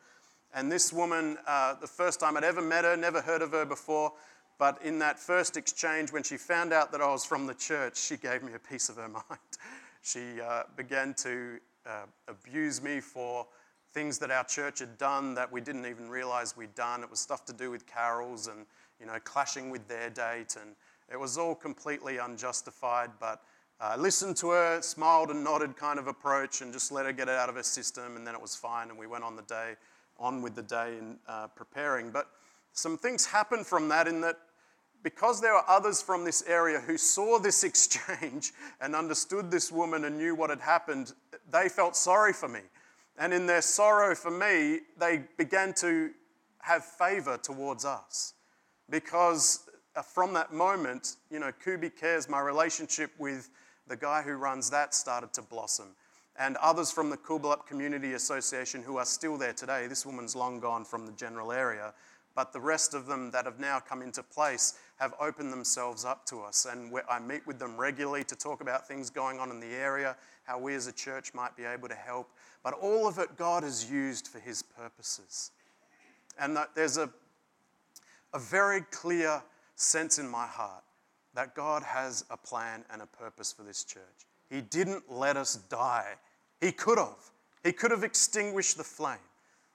And 0.54 0.72
this 0.72 0.92
woman, 0.92 1.36
uh, 1.46 1.74
the 1.74 1.86
first 1.86 2.20
time 2.20 2.36
I'd 2.36 2.44
ever 2.44 2.62
met 2.62 2.84
her, 2.84 2.96
never 2.96 3.20
heard 3.20 3.42
of 3.42 3.52
her 3.52 3.66
before, 3.66 4.12
but 4.58 4.82
in 4.82 4.98
that 5.00 5.18
first 5.18 5.56
exchange, 5.56 6.10
when 6.10 6.22
she 6.22 6.36
found 6.36 6.72
out 6.72 6.90
that 6.92 7.00
I 7.00 7.10
was 7.10 7.24
from 7.24 7.46
the 7.46 7.54
church, 7.54 7.98
she 7.98 8.16
gave 8.16 8.42
me 8.42 8.54
a 8.54 8.58
piece 8.58 8.88
of 8.88 8.96
her 8.96 9.08
mind. 9.08 9.24
She 10.02 10.40
uh, 10.40 10.62
began 10.74 11.14
to 11.18 11.58
uh, 11.86 12.06
abuse 12.28 12.82
me 12.82 13.00
for 13.00 13.46
things 13.92 14.18
that 14.18 14.30
our 14.30 14.44
church 14.44 14.80
had 14.80 14.96
done 14.98 15.34
that 15.34 15.50
we 15.50 15.60
didn't 15.60 15.86
even 15.86 16.08
realize 16.08 16.56
we'd 16.56 16.74
done. 16.74 17.02
It 17.02 17.10
was 17.10 17.20
stuff 17.20 17.44
to 17.46 17.52
do 17.52 17.70
with 17.70 17.86
carols 17.86 18.46
and, 18.46 18.66
you 19.00 19.06
know, 19.06 19.18
clashing 19.24 19.70
with 19.70 19.86
their 19.86 20.10
date 20.10 20.56
and 20.60 20.74
it 21.10 21.18
was 21.18 21.38
all 21.38 21.54
completely 21.54 22.18
unjustified, 22.18 23.10
but 23.18 23.42
I 23.80 23.94
uh, 23.94 23.96
listened 23.96 24.36
to 24.38 24.50
her, 24.50 24.82
smiled 24.82 25.30
and 25.30 25.44
nodded 25.44 25.76
kind 25.76 25.98
of 25.98 26.08
approach, 26.08 26.60
and 26.60 26.72
just 26.72 26.90
let 26.90 27.06
her 27.06 27.12
get 27.12 27.28
it 27.28 27.34
out 27.34 27.48
of 27.48 27.54
her 27.54 27.62
system, 27.62 28.16
and 28.16 28.26
then 28.26 28.34
it 28.34 28.42
was 28.42 28.54
fine, 28.56 28.90
and 28.90 28.98
we 28.98 29.06
went 29.06 29.22
on 29.24 29.36
the 29.36 29.42
day, 29.42 29.76
on 30.18 30.42
with 30.42 30.54
the 30.54 30.62
day 30.62 30.96
in 30.98 31.16
uh, 31.28 31.46
preparing. 31.48 32.10
But 32.10 32.28
some 32.72 32.98
things 32.98 33.24
happened 33.24 33.66
from 33.66 33.88
that 33.88 34.08
in 34.08 34.20
that 34.22 34.36
because 35.02 35.40
there 35.40 35.54
were 35.54 35.68
others 35.68 36.02
from 36.02 36.24
this 36.24 36.42
area 36.46 36.80
who 36.80 36.98
saw 36.98 37.38
this 37.38 37.64
exchange 37.70 38.52
and 38.80 38.94
understood 38.94 39.50
this 39.50 39.70
woman 39.70 40.04
and 40.04 40.18
knew 40.18 40.34
what 40.34 40.50
had 40.50 40.60
happened, 40.60 41.12
they 41.50 41.68
felt 41.68 41.96
sorry 41.96 42.32
for 42.32 42.48
me. 42.48 42.60
And 43.16 43.32
in 43.32 43.46
their 43.46 43.62
sorrow 43.62 44.14
for 44.14 44.30
me, 44.30 44.80
they 44.98 45.24
began 45.36 45.72
to 45.74 46.10
have 46.62 46.84
favor 46.84 47.36
towards 47.36 47.84
us 47.84 48.34
because 48.90 49.67
Uh, 49.98 50.02
from 50.02 50.32
that 50.32 50.52
moment, 50.52 51.16
you 51.28 51.40
know, 51.40 51.50
Kubi 51.64 51.90
Cares, 51.90 52.28
my 52.28 52.38
relationship 52.38 53.10
with 53.18 53.50
the 53.88 53.96
guy 53.96 54.22
who 54.22 54.34
runs 54.34 54.70
that 54.70 54.94
started 54.94 55.32
to 55.32 55.42
blossom. 55.42 55.88
And 56.38 56.56
others 56.58 56.92
from 56.92 57.10
the 57.10 57.16
Coolbellup 57.16 57.66
Community 57.66 58.12
Association 58.12 58.80
who 58.80 58.98
are 58.98 59.04
still 59.04 59.36
there 59.36 59.52
today. 59.52 59.88
This 59.88 60.06
woman's 60.06 60.36
long 60.36 60.60
gone 60.60 60.84
from 60.84 61.04
the 61.04 61.10
general 61.12 61.50
area, 61.50 61.94
but 62.36 62.52
the 62.52 62.60
rest 62.60 62.94
of 62.94 63.06
them 63.06 63.32
that 63.32 63.44
have 63.44 63.58
now 63.58 63.80
come 63.80 64.02
into 64.02 64.22
place 64.22 64.74
have 65.00 65.14
opened 65.20 65.52
themselves 65.52 66.04
up 66.04 66.24
to 66.26 66.42
us. 66.42 66.68
And 66.70 66.92
I 67.10 67.18
meet 67.18 67.44
with 67.44 67.58
them 67.58 67.76
regularly 67.76 68.22
to 68.22 68.36
talk 68.36 68.60
about 68.60 68.86
things 68.86 69.10
going 69.10 69.40
on 69.40 69.50
in 69.50 69.58
the 69.58 69.74
area, 69.74 70.14
how 70.44 70.60
we 70.60 70.76
as 70.76 70.86
a 70.86 70.92
church 70.92 71.34
might 71.34 71.56
be 71.56 71.64
able 71.64 71.88
to 71.88 71.96
help. 71.96 72.30
But 72.62 72.74
all 72.74 73.08
of 73.08 73.18
it, 73.18 73.36
God 73.36 73.64
has 73.64 73.90
used 73.90 74.28
for 74.28 74.38
His 74.38 74.62
purposes. 74.62 75.50
And 76.38 76.56
there's 76.76 76.98
a, 76.98 77.10
a 78.32 78.38
very 78.38 78.82
clear 78.92 79.42
sense 79.78 80.18
in 80.18 80.28
my 80.28 80.46
heart 80.46 80.82
that 81.34 81.54
God 81.54 81.82
has 81.82 82.24
a 82.30 82.36
plan 82.36 82.84
and 82.92 83.00
a 83.00 83.06
purpose 83.06 83.52
for 83.52 83.62
this 83.62 83.84
church. 83.84 84.02
He 84.50 84.60
didn't 84.60 85.10
let 85.10 85.36
us 85.36 85.56
die. 85.56 86.14
He 86.60 86.72
could 86.72 86.98
have. 86.98 87.30
He 87.62 87.72
could 87.72 87.90
have 87.90 88.02
extinguished 88.02 88.76
the 88.76 88.84
flame. 88.84 89.18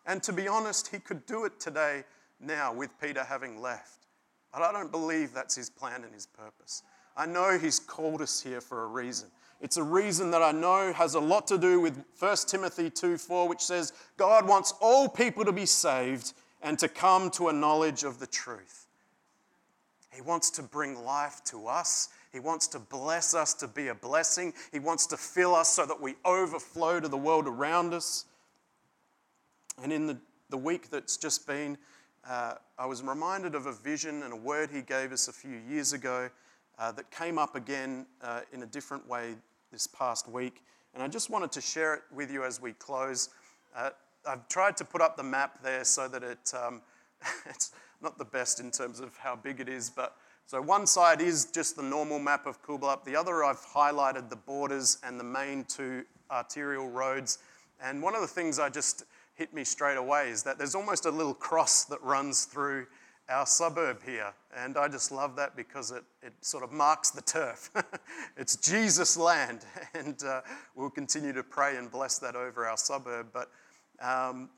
And 0.05 0.21
to 0.23 0.33
be 0.33 0.47
honest, 0.47 0.87
he 0.87 0.99
could 0.99 1.25
do 1.25 1.45
it 1.45 1.59
today, 1.59 2.03
now, 2.39 2.73
with 2.73 2.89
Peter 2.99 3.23
having 3.23 3.61
left. 3.61 4.07
But 4.51 4.61
I 4.61 4.71
don't 4.71 4.91
believe 4.91 5.33
that's 5.33 5.55
his 5.55 5.69
plan 5.69 6.03
and 6.03 6.13
his 6.13 6.25
purpose. 6.25 6.83
I 7.15 7.25
know 7.25 7.57
he's 7.57 7.79
called 7.79 8.21
us 8.21 8.41
here 8.41 8.59
for 8.59 8.83
a 8.83 8.87
reason. 8.87 9.29
It's 9.61 9.77
a 9.77 9.83
reason 9.83 10.31
that 10.31 10.41
I 10.41 10.51
know 10.51 10.91
has 10.91 11.15
a 11.15 11.19
lot 11.19 11.47
to 11.47 11.57
do 11.57 11.79
with 11.79 12.03
1 12.19 12.37
Timothy 12.47 12.89
2 12.89 13.17
4, 13.17 13.47
which 13.47 13.61
says, 13.61 13.93
God 14.17 14.45
wants 14.45 14.73
all 14.81 15.07
people 15.07 15.45
to 15.45 15.53
be 15.53 15.65
saved 15.65 16.33
and 16.61 16.77
to 16.79 16.89
come 16.89 17.29
to 17.31 17.47
a 17.47 17.53
knowledge 17.53 18.03
of 18.03 18.19
the 18.19 18.27
truth. 18.27 18.82
He 20.13 20.21
wants 20.21 20.49
to 20.51 20.63
bring 20.63 21.03
life 21.03 21.41
to 21.45 21.67
us. 21.67 22.09
He 22.31 22.39
wants 22.39 22.67
to 22.67 22.79
bless 22.79 23.33
us 23.33 23.53
to 23.55 23.67
be 23.67 23.87
a 23.87 23.95
blessing. 23.95 24.53
He 24.71 24.79
wants 24.79 25.07
to 25.07 25.17
fill 25.17 25.55
us 25.55 25.69
so 25.69 25.85
that 25.85 25.99
we 25.99 26.15
overflow 26.23 26.99
to 26.99 27.07
the 27.07 27.17
world 27.17 27.47
around 27.47 27.93
us. 27.93 28.25
And 29.81 29.91
in 29.91 30.05
the, 30.05 30.17
the 30.49 30.57
week 30.57 30.89
that's 30.89 31.17
just 31.17 31.47
been, 31.47 31.77
uh, 32.27 32.55
I 32.77 32.85
was 32.85 33.01
reminded 33.01 33.55
of 33.55 33.65
a 33.65 33.71
vision 33.71 34.23
and 34.23 34.33
a 34.33 34.37
word 34.37 34.69
he 34.71 34.81
gave 34.81 35.11
us 35.11 35.27
a 35.27 35.33
few 35.33 35.57
years 35.67 35.93
ago 35.93 36.29
uh, 36.79 36.91
that 36.91 37.09
came 37.11 37.37
up 37.37 37.55
again 37.55 38.05
uh, 38.21 38.41
in 38.51 38.63
a 38.63 38.67
different 38.67 39.07
way 39.07 39.35
this 39.71 39.87
past 39.87 40.27
week. 40.27 40.61
And 40.93 41.01
I 41.01 41.07
just 41.07 41.29
wanted 41.29 41.51
to 41.53 41.61
share 41.61 41.95
it 41.95 42.01
with 42.13 42.31
you 42.31 42.43
as 42.43 42.61
we 42.61 42.73
close. 42.73 43.29
Uh, 43.75 43.89
I've 44.27 44.47
tried 44.47 44.77
to 44.77 44.85
put 44.85 45.01
up 45.01 45.17
the 45.17 45.23
map 45.23 45.61
there 45.63 45.83
so 45.83 46.07
that 46.07 46.23
it, 46.23 46.53
um, 46.53 46.81
it's 47.49 47.71
not 48.03 48.17
the 48.17 48.25
best 48.25 48.59
in 48.59 48.71
terms 48.71 48.99
of 48.99 49.17
how 49.17 49.35
big 49.35 49.59
it 49.59 49.69
is, 49.69 49.89
but 49.89 50.15
so 50.45 50.61
one 50.61 50.85
side 50.85 51.21
is 51.21 51.45
just 51.45 51.75
the 51.75 51.83
normal 51.83 52.19
map 52.19 52.45
of 52.45 52.61
Coolbellup. 52.61 53.05
The 53.05 53.15
other, 53.15 53.43
I've 53.43 53.65
highlighted 53.65 54.29
the 54.29 54.35
borders 54.35 54.97
and 55.03 55.19
the 55.19 55.23
main 55.23 55.63
two 55.65 56.03
arterial 56.29 56.89
roads. 56.89 57.39
And 57.81 58.01
one 58.01 58.13
of 58.13 58.21
the 58.21 58.27
things 58.27 58.59
I 58.59 58.69
just 58.69 59.05
hit 59.35 59.53
me 59.53 59.63
straight 59.63 59.97
away 59.97 60.29
is 60.29 60.43
that 60.43 60.57
there's 60.57 60.75
almost 60.75 61.05
a 61.05 61.11
little 61.11 61.33
cross 61.33 61.85
that 61.85 62.01
runs 62.03 62.45
through 62.45 62.87
our 63.29 63.45
suburb 63.45 64.03
here. 64.03 64.33
And 64.55 64.77
I 64.77 64.87
just 64.89 65.11
love 65.11 65.35
that 65.37 65.55
because 65.55 65.91
it, 65.91 66.03
it 66.21 66.33
sort 66.41 66.63
of 66.63 66.71
marks 66.71 67.09
the 67.09 67.21
turf. 67.21 67.71
it's 68.37 68.55
Jesus' 68.57 69.17
land. 69.17 69.61
And 69.95 70.21
uh, 70.23 70.41
we'll 70.75 70.89
continue 70.89 71.33
to 71.33 71.43
pray 71.43 71.77
and 71.77 71.89
bless 71.89 72.17
that 72.19 72.35
over 72.35 72.67
our 72.67 72.77
suburb. 72.77 73.27
But 73.31 73.49
um, 74.01 74.49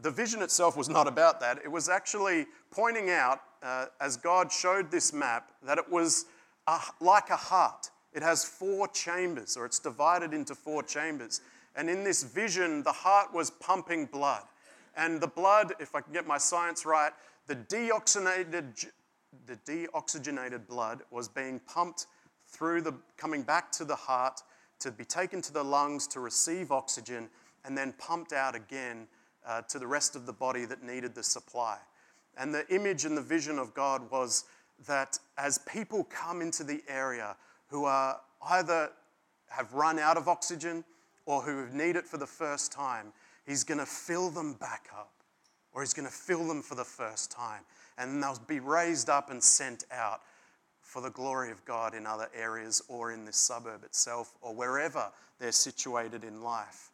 the 0.00 0.10
vision 0.10 0.42
itself 0.42 0.76
was 0.76 0.88
not 0.88 1.06
about 1.06 1.40
that. 1.40 1.58
It 1.58 1.70
was 1.70 1.88
actually 1.88 2.46
pointing 2.70 3.10
out, 3.10 3.40
uh, 3.62 3.86
as 4.00 4.16
God 4.16 4.50
showed 4.50 4.90
this 4.90 5.12
map, 5.12 5.52
that 5.62 5.78
it 5.78 5.90
was 5.90 6.26
a, 6.66 6.78
like 7.00 7.30
a 7.30 7.36
heart. 7.36 7.90
It 8.12 8.22
has 8.22 8.44
four 8.44 8.88
chambers, 8.88 9.56
or 9.56 9.66
it's 9.66 9.78
divided 9.78 10.32
into 10.32 10.54
four 10.54 10.82
chambers. 10.82 11.40
And 11.76 11.88
in 11.88 12.04
this 12.04 12.22
vision, 12.22 12.82
the 12.82 12.92
heart 12.92 13.32
was 13.32 13.50
pumping 13.50 14.06
blood. 14.06 14.42
And 14.96 15.20
the 15.20 15.28
blood, 15.28 15.72
if 15.80 15.94
I 15.94 16.00
can 16.00 16.12
get 16.12 16.26
my 16.26 16.38
science 16.38 16.84
right, 16.84 17.12
the 17.46 17.56
deoxygenated, 17.56 18.90
the 19.46 19.56
deoxygenated 19.66 20.66
blood 20.66 21.02
was 21.10 21.28
being 21.28 21.60
pumped 21.60 22.06
through 22.46 22.82
the, 22.82 22.94
coming 23.16 23.42
back 23.42 23.72
to 23.72 23.84
the 23.84 23.96
heart 23.96 24.40
to 24.80 24.90
be 24.90 25.04
taken 25.04 25.40
to 25.42 25.52
the 25.52 25.62
lungs 25.62 26.06
to 26.08 26.20
receive 26.20 26.70
oxygen 26.70 27.28
and 27.64 27.78
then 27.78 27.94
pumped 27.98 28.32
out 28.32 28.54
again 28.54 29.06
uh, 29.46 29.62
to 29.62 29.78
the 29.78 29.86
rest 29.86 30.16
of 30.16 30.26
the 30.26 30.32
body 30.32 30.64
that 30.64 30.82
needed 30.82 31.14
the 31.14 31.22
supply. 31.22 31.78
And 32.36 32.54
the 32.54 32.66
image 32.74 33.04
and 33.04 33.16
the 33.16 33.22
vision 33.22 33.58
of 33.58 33.74
God 33.74 34.10
was 34.10 34.44
that 34.86 35.18
as 35.38 35.58
people 35.58 36.04
come 36.04 36.40
into 36.40 36.64
the 36.64 36.82
area 36.88 37.36
who 37.68 37.84
are 37.84 38.20
either 38.50 38.90
have 39.48 39.72
run 39.72 39.98
out 39.98 40.16
of 40.16 40.28
oxygen 40.28 40.84
or 41.26 41.42
who 41.42 41.68
need 41.72 41.96
it 41.96 42.06
for 42.06 42.16
the 42.16 42.26
first 42.26 42.72
time, 42.72 43.12
He's 43.46 43.64
going 43.64 43.78
to 43.78 43.86
fill 43.86 44.30
them 44.30 44.54
back 44.54 44.88
up, 44.96 45.10
or 45.72 45.82
He's 45.82 45.92
going 45.92 46.06
to 46.06 46.14
fill 46.14 46.46
them 46.46 46.62
for 46.62 46.74
the 46.74 46.84
first 46.84 47.30
time. 47.30 47.62
And 47.98 48.22
they'll 48.22 48.38
be 48.46 48.60
raised 48.60 49.10
up 49.10 49.30
and 49.30 49.42
sent 49.42 49.84
out 49.92 50.20
for 50.80 51.02
the 51.02 51.10
glory 51.10 51.50
of 51.50 51.64
God 51.64 51.94
in 51.94 52.06
other 52.06 52.28
areas 52.34 52.82
or 52.88 53.12
in 53.12 53.24
this 53.24 53.36
suburb 53.36 53.84
itself 53.84 54.34
or 54.40 54.54
wherever 54.54 55.10
they're 55.38 55.52
situated 55.52 56.24
in 56.24 56.42
life. 56.42 56.91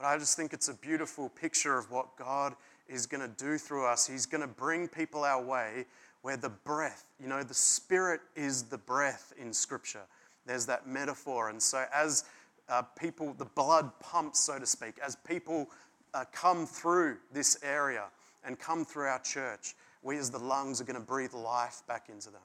But 0.00 0.06
I 0.06 0.16
just 0.16 0.34
think 0.34 0.54
it's 0.54 0.68
a 0.68 0.74
beautiful 0.74 1.28
picture 1.28 1.76
of 1.76 1.90
what 1.90 2.16
God 2.16 2.54
is 2.88 3.04
going 3.04 3.20
to 3.20 3.44
do 3.44 3.58
through 3.58 3.84
us. 3.84 4.06
He's 4.06 4.24
going 4.24 4.40
to 4.40 4.48
bring 4.48 4.88
people 4.88 5.24
our 5.24 5.42
way 5.42 5.84
where 6.22 6.38
the 6.38 6.48
breath, 6.48 7.04
you 7.20 7.28
know, 7.28 7.42
the 7.42 7.52
Spirit 7.52 8.22
is 8.34 8.62
the 8.62 8.78
breath 8.78 9.34
in 9.38 9.52
Scripture. 9.52 10.00
There's 10.46 10.64
that 10.66 10.86
metaphor. 10.86 11.50
And 11.50 11.62
so, 11.62 11.84
as 11.94 12.24
uh, 12.70 12.80
people, 12.98 13.34
the 13.36 13.44
blood 13.44 13.90
pumps, 14.00 14.40
so 14.40 14.58
to 14.58 14.64
speak, 14.64 14.94
as 15.04 15.16
people 15.16 15.68
uh, 16.14 16.24
come 16.32 16.64
through 16.64 17.18
this 17.30 17.58
area 17.62 18.04
and 18.42 18.58
come 18.58 18.86
through 18.86 19.04
our 19.04 19.20
church, 19.20 19.74
we 20.02 20.16
as 20.16 20.30
the 20.30 20.38
lungs 20.38 20.80
are 20.80 20.84
going 20.84 20.98
to 20.98 21.06
breathe 21.06 21.34
life 21.34 21.82
back 21.86 22.08
into 22.08 22.30
them. 22.30 22.40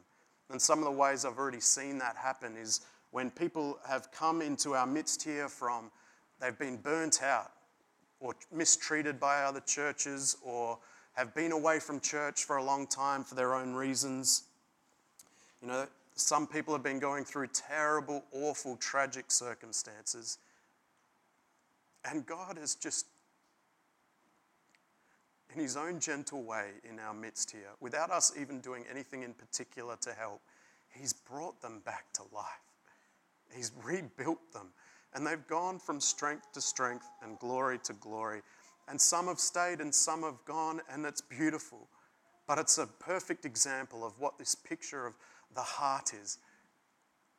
And 0.49 0.61
some 0.61 0.79
of 0.79 0.85
the 0.85 0.91
ways 0.91 1.23
I've 1.23 1.37
already 1.37 1.61
seen 1.61 1.99
that 1.99 2.17
happen 2.17 2.57
is 2.57 2.81
when 3.11 3.31
people 3.31 3.79
have 3.87 4.11
come 4.11 4.41
into 4.41 4.73
our 4.75 4.85
midst 4.85 5.23
here 5.23 5.47
from, 5.47 5.89
they've 6.39 6.57
been 6.57 6.77
burnt 6.77 7.21
out 7.23 7.51
or 8.19 8.33
mistreated 8.51 9.19
by 9.19 9.41
other 9.43 9.59
churches 9.61 10.37
or 10.41 10.77
have 11.13 11.33
been 11.33 11.51
away 11.51 11.79
from 11.79 11.99
church 11.99 12.43
for 12.43 12.57
a 12.57 12.63
long 12.63 12.87
time 12.87 13.23
for 13.23 13.35
their 13.35 13.53
own 13.53 13.73
reasons. 13.73 14.43
You 15.61 15.67
know, 15.69 15.87
some 16.15 16.47
people 16.47 16.73
have 16.73 16.83
been 16.83 16.99
going 16.99 17.25
through 17.25 17.47
terrible, 17.47 18.23
awful, 18.31 18.77
tragic 18.77 19.25
circumstances. 19.29 20.37
And 22.09 22.25
God 22.25 22.57
has 22.57 22.75
just, 22.75 23.07
in 25.53 25.61
His 25.61 25.75
own 25.75 25.99
gentle 25.99 26.43
way, 26.43 26.69
in 26.89 26.99
our 26.99 27.13
midst 27.13 27.51
here, 27.51 27.71
without 27.79 28.11
us 28.11 28.33
even 28.39 28.59
doing 28.59 28.85
anything 28.89 29.23
in 29.23 29.33
particular 29.33 29.97
to 30.01 30.13
help, 30.13 30.41
He's 30.89 31.13
brought 31.13 31.61
them 31.61 31.81
back 31.85 32.11
to 32.13 32.23
life. 32.33 32.45
He's 33.53 33.71
rebuilt 33.83 34.53
them. 34.53 34.69
And 35.15 35.25
they've 35.25 35.47
gone 35.47 35.79
from 35.79 36.01
strength 36.01 36.51
to 36.53 36.61
strength 36.61 37.07
and 37.23 37.39
glory 37.39 37.79
to 37.85 37.93
glory. 37.93 38.41
And 38.87 38.99
some 38.99 39.27
have 39.27 39.39
stayed 39.39 39.79
and 39.79 39.95
some 39.95 40.23
have 40.23 40.43
gone, 40.45 40.81
and 40.91 41.05
it's 41.05 41.21
beautiful. 41.21 41.87
But 42.47 42.59
it's 42.59 42.77
a 42.77 42.85
perfect 42.85 43.45
example 43.45 44.05
of 44.05 44.19
what 44.19 44.37
this 44.37 44.53
picture 44.53 45.07
of 45.07 45.13
the 45.55 45.61
heart 45.61 46.13
is. 46.13 46.37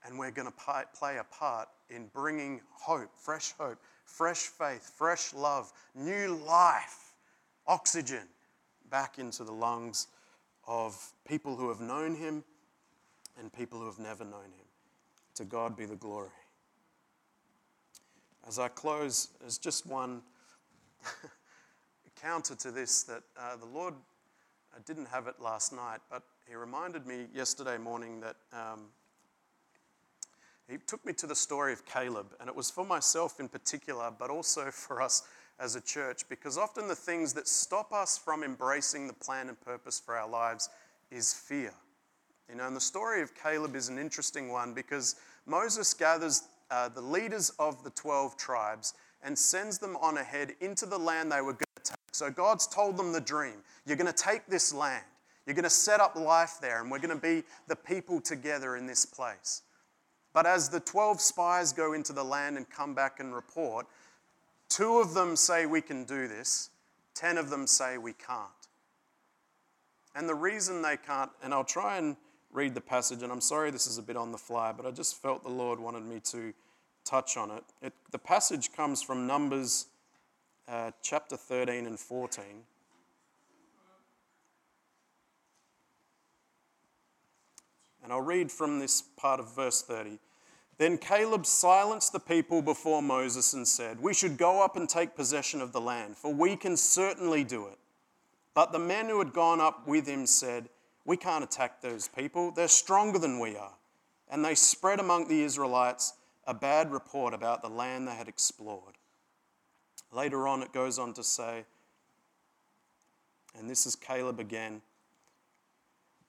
And 0.05 0.19
we're 0.19 0.31
going 0.31 0.49
to 0.49 0.89
play 0.99 1.19
a 1.19 1.25
part 1.25 1.69
in 1.91 2.09
bringing 2.15 2.63
hope, 2.73 3.11
fresh 3.17 3.53
hope, 3.59 3.79
fresh 4.05 4.39
faith, 4.39 4.91
fresh 4.97 5.35
love, 5.35 5.73
new 5.95 6.35
life, 6.47 7.13
oxygen 7.67 8.27
back 8.91 9.19
into 9.19 9.45
the 9.45 9.53
lungs 9.53 10.07
of 10.67 11.13
people 11.29 11.57
who 11.57 11.69
have 11.69 11.81
known 11.81 12.15
Him 12.15 12.43
and 13.39 13.53
people 13.53 13.79
who 13.81 13.87
have 13.87 13.99
never 13.99 14.25
known 14.25 14.45
Him. 14.45 14.67
To 15.35 15.45
God 15.45 15.77
be 15.77 15.85
the 15.85 15.97
glory. 15.97 16.31
As 18.47 18.61
I 18.61 18.69
close, 18.69 19.29
there's 19.41 19.59
just 19.59 19.87
one 19.87 20.23
counter 22.23 22.55
to 22.55 22.71
this 22.71 23.03
that 23.05 23.23
uh, 23.37 23.57
the 23.57 23.67
Lord 23.67 23.95
I 24.77 24.79
didn't 24.85 25.07
have 25.07 25.27
it 25.27 25.37
last 25.41 25.73
night, 25.73 26.01
but 26.11 26.23
he 26.47 26.55
reminded 26.55 27.07
me 27.07 27.27
yesterday 27.35 27.79
morning 27.79 28.21
that 28.21 28.37
um, 28.53 28.85
he 30.69 30.77
took 30.87 31.05
me 31.05 31.13
to 31.15 31.27
the 31.27 31.35
story 31.35 31.73
of 31.73 31.85
Caleb, 31.87 32.27
and 32.39 32.49
it 32.49 32.55
was 32.55 32.71
for 32.71 32.85
myself 32.85 33.41
in 33.41 33.49
particular, 33.49 34.13
but 34.17 34.31
also 34.31 34.71
for 34.71 35.01
us 35.01 35.23
as 35.59 35.75
a 35.75 35.81
church, 35.81 36.29
because 36.29 36.59
often 36.59 36.87
the 36.87 36.95
things 36.95 37.33
that 37.33 37.49
stop 37.49 37.93
us 37.93 38.19
from 38.19 38.45
embracing 38.45 39.07
the 39.07 39.15
plan 39.15 39.49
and 39.49 39.59
purpose 39.61 39.99
for 39.99 40.15
our 40.17 40.29
lives 40.29 40.69
is 41.11 41.33
fear. 41.33 41.73
You 42.49 42.57
know, 42.57 42.67
and 42.67 42.77
the 42.77 42.81
story 42.81 43.23
of 43.23 43.35
Caleb 43.35 43.75
is 43.75 43.89
an 43.89 43.99
interesting 43.99 44.53
one 44.53 44.73
because 44.75 45.17
Moses 45.47 45.95
gathers 45.95 46.43
uh, 46.71 46.89
the 46.89 47.01
leaders 47.01 47.51
of 47.59 47.83
the 47.85 47.91
12 47.91 48.37
tribes 48.37 48.95
and 49.23 49.39
sends 49.39 49.79
them 49.79 49.97
on 50.01 50.19
ahead 50.19 50.55
into 50.61 50.87
the 50.87 50.99
land 50.99 51.31
they 51.31 51.41
were 51.41 51.53
going 51.53 51.65
to 51.77 51.83
take. 51.83 51.99
So 52.13 52.31
God's 52.31 52.67
told 52.67 52.97
them 52.97 53.13
the 53.13 53.21
dream. 53.21 53.57
You're 53.87 53.97
going 53.97 54.13
to 54.13 54.13
take 54.13 54.47
this 54.47 54.73
land. 54.73 55.05
You're 55.47 55.55
going 55.55 55.65
to 55.65 55.71
set 55.71 56.01
up 56.01 56.17
life 56.17 56.59
there, 56.61 56.81
and 56.81 56.91
we're 56.91 56.99
going 56.99 57.15
to 57.15 57.17
be 57.17 57.45
the 57.69 57.77
people 57.77 58.21
together 58.21 58.77
in 58.77 58.87
this 58.87 59.07
place. 59.07 59.63
But 60.33 60.45
as 60.45 60.69
the 60.69 60.81
12 60.81 61.21
spies 61.21 61.73
go 61.73 61.93
into 61.93 62.13
the 62.13 62.25
land 62.25 62.57
and 62.57 62.69
come 62.69 62.95
back 62.95 63.21
and 63.21 63.35
report, 63.35 63.87
two 64.69 64.99
of 64.99 65.15
them 65.15 65.37
say 65.37 65.67
we 65.67 65.81
can 65.81 66.05
do 66.05 66.27
this, 66.27 66.71
10 67.15 67.39
of 67.39 67.49
them 67.49 67.67
say 67.67 67.97
we 67.97 68.13
can't. 68.13 68.51
And 70.15 70.29
the 70.29 70.35
reason 70.35 70.83
they 70.83 70.97
can't, 70.97 71.31
and 71.43 71.55
I'll 71.55 71.65
try 71.65 71.99
and 71.99 72.17
read 72.57 72.75
the 72.75 72.81
passage, 72.81 73.23
and 73.23 73.31
I'm 73.31 73.43
sorry 73.43 73.71
this 73.71 73.87
is 73.87 73.99
a 73.99 74.03
bit 74.03 74.17
on 74.17 74.33
the 74.33 74.39
fly, 74.39 74.73
but 74.73 74.87
I 74.87 74.91
just 74.91 75.21
felt 75.21 75.45
the 75.45 75.51
Lord 75.51 75.79
wanted 75.79 76.05
me 76.05 76.21
to 76.31 76.55
touch 77.05 77.37
on 77.37 77.51
it. 77.51 77.63
it 77.83 77.93
the 78.11 78.19
passage 78.19 78.73
comes 78.73 79.03
from 79.03 79.27
Numbers 79.27 79.87
uh, 80.67 80.91
chapter 81.03 81.37
13 81.37 81.87
and 81.87 82.01
14. 82.01 82.45
And 88.03 88.13
I'll 88.13 88.23
read 88.23 88.51
from 88.51 88.79
this 88.79 89.03
part 89.03 89.39
of 89.39 89.55
verse 89.55 89.83
30. 89.83 90.19
Then 90.79 90.97
Caleb 90.97 91.45
silenced 91.45 92.13
the 92.13 92.21
people 92.21 92.63
before 92.63 93.03
Moses 93.03 93.53
and 93.53 93.69
said, 93.69 94.01
We 94.01 94.15
should 94.15 94.39
go 94.39 94.65
up 94.65 94.77
and 94.77 94.89
take 94.89 95.15
possession 95.15 95.61
of 95.61 95.73
the 95.73 95.81
land, 95.81 96.17
for 96.17 96.33
we 96.33 96.57
can 96.57 96.77
certainly 96.77 97.45
do 97.45 97.67
it. 97.67 97.79
But 98.55 98.73
the 98.73 98.79
men 98.79 99.07
who 99.07 99.19
had 99.19 99.33
gone 99.33 99.61
up 99.61 99.87
with 99.87 100.07
him 100.07 100.25
said, 100.27 100.69
We 101.07 101.17
can't 101.17 101.45
attack 101.45 101.81
those 101.81 102.09
people. 102.09 102.51
They're 102.51 102.69
stronger 102.69 103.19
than 103.19 103.41
we 103.41 103.57
are. 103.57 103.73
And 104.29 104.45
they 104.45 104.55
spread 104.55 105.01
among 105.01 105.29
the 105.29 105.43
Israelites 105.43 106.13
a 106.47 106.53
bad 106.53 106.93
report 106.93 107.33
about 107.33 107.63
the 107.63 107.69
land 107.69 108.07
they 108.07 108.15
had 108.15 108.29
explored. 108.29 108.99
Later 110.13 110.47
on, 110.47 110.63
it 110.63 110.73
goes 110.73 110.99
on 110.99 111.15
to 111.15 111.23
say, 111.23 111.65
and 113.59 113.71
this 113.71 113.87
is 113.87 113.97
Caleb 113.97 114.39
again 114.39 114.83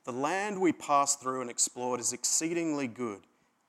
the 0.07 0.13
land 0.13 0.61
we 0.61 0.71
passed 0.71 1.19
through 1.19 1.41
and 1.41 1.49
explored 1.49 1.99
is 1.99 2.13
exceedingly 2.13 2.87
good. 2.87 3.19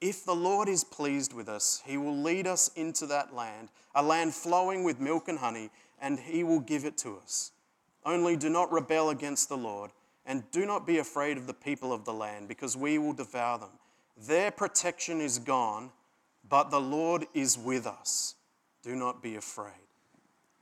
If 0.01 0.25
the 0.25 0.37
Lord 0.37 0.69
is 0.69 0.85
pleased 0.85 1.33
with 1.33 1.49
us, 1.49 1.83
he 1.85 1.97
will 1.97 2.17
lead 2.17 2.47
us 2.47 2.71
into 2.77 3.07
that 3.07 3.35
land, 3.35 3.71
a 3.93 4.05
land 4.05 4.35
flowing 4.35 4.85
with 4.85 5.01
milk 5.01 5.27
and 5.27 5.41
honey, 5.41 5.71
and 6.01 6.21
he 6.21 6.45
will 6.45 6.61
give 6.61 6.85
it 6.85 6.97
to 6.99 7.17
us. 7.17 7.51
Only 8.07 8.37
do 8.37 8.49
not 8.49 8.71
rebel 8.71 9.11
against 9.11 9.49
the 9.49 9.57
Lord, 9.57 9.91
and 10.29 10.49
do 10.53 10.67
not 10.67 10.87
be 10.87 10.99
afraid 10.99 11.39
of 11.39 11.49
the 11.49 11.55
people 11.55 11.93
of 11.93 12.05
the 12.05 12.13
land, 12.13 12.47
because 12.47 12.77
we 12.77 12.99
will 12.99 13.15
devour 13.15 13.59
them. 13.59 13.71
Their 14.17 14.51
protection 14.53 15.21
is 15.21 15.39
gone, 15.39 15.91
But 16.49 16.71
the 16.71 16.81
Lord 16.81 17.27
is 17.35 17.59
with 17.59 17.87
us. 17.87 18.35
Do 18.83 18.95
not 18.95 19.23
be 19.23 19.37
afraid. 19.37 19.73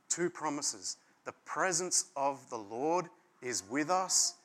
Two 0.09 0.29
promises. 0.29 0.97
The 1.25 1.33
presence 1.45 2.05
of 2.15 2.49
the 2.49 2.57
Lord 2.57 3.05
is 3.41 3.63
with 3.69 3.89
us, 3.89 4.35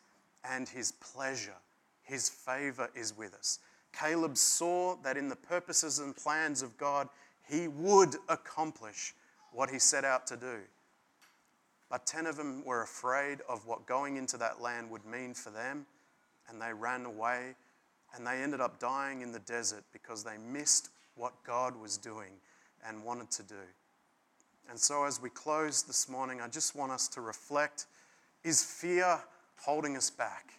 and 0.45 0.69
his 0.69 0.93
pleasure, 0.93 1.57
his 2.03 2.29
favor 2.29 2.91
is 2.95 3.17
with 3.17 3.35
us. 3.35 3.59
Caleb 3.93 4.37
saw 4.37 4.97
that 5.03 5.17
in 5.17 5.29
the 5.29 5.37
purposes 5.37 5.99
and 5.99 6.17
plans 6.17 6.63
of 6.63 6.77
God, 6.79 7.09
he 7.49 7.69
would 7.69 8.17
accomplish 8.29 9.15
what 9.53 9.71
he 9.71 9.79
set 9.79 10.05
out 10.05 10.27
to 10.29 10.37
do. 10.37 10.59
But 11.93 12.07
10 12.07 12.25
of 12.25 12.37
them 12.37 12.65
were 12.65 12.81
afraid 12.81 13.43
of 13.51 13.67
what 13.67 13.85
going 13.85 14.17
into 14.17 14.39
that 14.39 14.63
land 14.63 14.91
would 14.91 15.05
mean 15.05 15.35
for 15.35 15.51
them, 15.51 15.85
and 16.49 16.59
they 16.61 16.73
ran 16.73 17.05
away, 17.05 17.55
and 18.15 18.27
they 18.27 18.43
ended 18.43 18.63
up 18.63 18.81
dying 18.81 19.21
in 19.21 19.31
the 19.31 19.41
desert 19.41 19.85
because 19.93 20.25
they 20.25 20.39
missed 20.39 20.89
what 21.17 21.35
God 21.45 21.77
was 21.77 21.99
doing 21.99 22.33
and 22.89 23.05
wanted 23.05 23.31
to 23.33 23.43
do. 23.43 23.61
And 24.71 24.81
so, 24.81 25.05
as 25.05 25.21
we 25.21 25.29
close 25.29 25.83
this 25.83 26.09
morning, 26.09 26.41
I 26.41 26.49
just 26.49 26.75
want 26.75 26.93
us 26.93 27.09
to 27.09 27.21
reflect 27.21 27.85
is 28.43 28.65
fear 28.65 29.19
holding 29.61 29.95
us 29.95 30.09
back? 30.09 30.55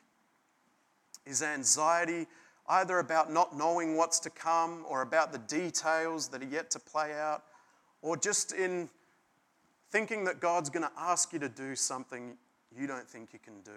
Is 1.26 1.42
anxiety 1.42 2.28
either 2.70 3.00
about 3.00 3.34
not 3.34 3.58
knowing 3.58 3.98
what's 3.98 4.20
to 4.20 4.30
come 4.30 4.86
or 4.88 5.02
about 5.02 5.32
the 5.32 5.40
details 5.40 6.28
that 6.28 6.44
are 6.44 6.48
yet 6.48 6.70
to 6.72 6.80
play 6.80 7.14
out, 7.14 7.44
or 8.04 8.18
just 8.18 8.52
in 8.52 8.88
thinking 9.94 10.24
that 10.24 10.40
God's 10.40 10.72
going 10.72 10.84
to 10.84 10.92
ask 10.98 11.32
you 11.34 11.40
to 11.40 11.48
do 11.48 11.76
something 11.76 12.36
you 12.76 12.88
don't 12.88 13.08
think 13.08 13.30
you 13.32 13.38
can 13.38 13.62
do? 13.64 13.72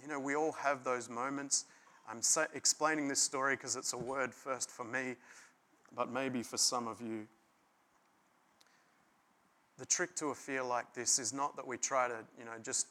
You 0.00 0.08
know, 0.08 0.18
we 0.18 0.34
all 0.34 0.52
have 0.52 0.84
those 0.84 1.10
moments. 1.10 1.66
I'm 2.10 2.22
explaining 2.54 3.06
this 3.06 3.20
story 3.20 3.56
because 3.56 3.76
it's 3.76 3.92
a 3.92 3.98
word 3.98 4.32
first 4.32 4.70
for 4.70 4.84
me, 4.84 5.16
but 5.94 6.10
maybe 6.10 6.42
for 6.42 6.56
some 6.56 6.88
of 6.88 7.02
you. 7.02 7.26
The 9.76 9.84
trick 9.84 10.16
to 10.16 10.28
a 10.28 10.34
fear 10.34 10.62
like 10.62 10.94
this 10.94 11.18
is 11.18 11.34
not 11.34 11.56
that 11.56 11.66
we 11.66 11.76
try 11.76 12.08
to, 12.08 12.16
you 12.38 12.46
know, 12.46 12.52
just 12.64 12.86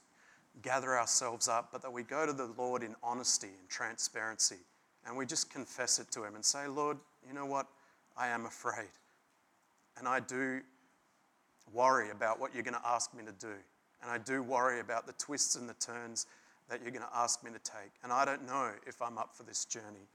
gather 0.62 0.96
ourselves 0.96 1.48
up, 1.48 1.70
but 1.72 1.82
that 1.82 1.92
we 1.92 2.04
go 2.04 2.24
to 2.24 2.34
the 2.34 2.52
Lord 2.56 2.84
in 2.84 2.96
honesty 3.02 3.50
and 3.60 3.68
transparency 3.68 4.58
and 5.08 5.18
we 5.18 5.26
just 5.26 5.52
confess 5.52 5.98
it 5.98 6.12
to 6.12 6.24
Him 6.24 6.36
and 6.36 6.46
say, 6.46 6.68
Lord, 6.68 6.98
you 7.28 7.34
know 7.34 7.48
what? 7.48 7.66
I 8.16 8.28
am 8.28 8.46
afraid. 8.46 8.92
And 9.98 10.08
I 10.08 10.20
do 10.20 10.62
worry 11.74 12.10
about 12.12 12.40
what 12.40 12.54
you're 12.54 12.64
going 12.64 12.76
to 12.76 12.88
ask 12.88 13.14
me 13.14 13.24
to 13.24 13.32
do. 13.32 13.54
And 14.02 14.12
I 14.12 14.18
do 14.18 14.42
worry 14.42 14.80
about 14.80 15.06
the 15.08 15.14
twists 15.14 15.56
and 15.56 15.68
the 15.68 15.74
turns 15.76 16.26
that 16.70 16.82
you're 16.82 16.92
going 16.92 17.04
to 17.04 17.16
ask 17.18 17.44
me 17.44 17.52
to 17.52 17.60
take. 17.60 17.92
And 18.04 18.14
I 18.14 18.26
don't 18.26 18.46
know 18.46 18.72
if 18.88 19.02
I'm 19.02 19.18
up 19.18 19.36
for 19.36 19.44
this 19.44 19.66
journey. 19.66 20.08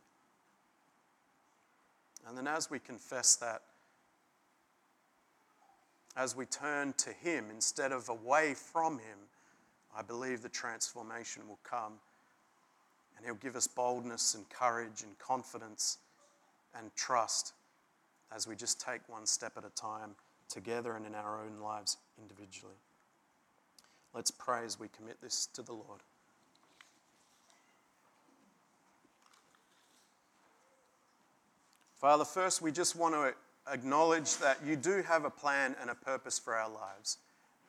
And 2.27 2.39
then 2.39 2.47
as 2.47 2.71
we 2.71 2.79
confess 2.79 3.37
that, 3.37 3.63
as 6.17 6.37
we 6.37 6.47
turn 6.47 6.95
to 6.99 7.11
Him 7.11 7.47
instead 7.53 7.93
of 7.93 8.09
away 8.09 8.55
from 8.55 8.95
Him, 8.95 9.19
I 9.97 10.03
believe 10.03 10.43
the 10.43 10.49
transformation 10.49 11.43
will 11.49 11.59
come. 11.65 11.95
And 13.17 13.27
He'll 13.27 13.35
give 13.35 13.57
us 13.57 13.67
boldness 13.67 14.35
and 14.35 14.49
courage 14.49 15.03
and 15.03 15.19
confidence 15.19 15.99
and 16.79 16.95
trust 16.97 17.53
as 18.35 18.49
we 18.49 18.57
just 18.57 18.81
take 18.81 19.01
one 19.09 19.27
step 19.27 19.53
at 19.57 19.65
a 19.65 19.71
time 19.71 20.15
together 20.49 20.97
and 20.97 21.07
in 21.07 21.15
our 21.15 21.41
own 21.41 21.61
lives 21.63 21.97
individually. 22.21 22.75
Let's 24.15 24.31
pray 24.31 24.65
as 24.65 24.79
we 24.79 24.89
commit 24.89 25.21
this 25.21 25.47
to 25.55 25.63
the 25.63 25.73
Lord. 25.73 26.01
Father, 31.97 32.25
first 32.25 32.63
we 32.63 32.71
just 32.71 32.97
want 32.97 33.15
to 33.15 33.35
acknowledge 33.73 34.37
that 34.37 34.59
you 34.65 34.77
do 34.77 35.03
have 35.03 35.25
a 35.25 35.31
plan 35.31 35.75
and 35.81 35.91
a 35.91 35.95
purpose 35.95 36.39
for 36.39 36.55
our 36.55 36.69
lives. 36.69 37.19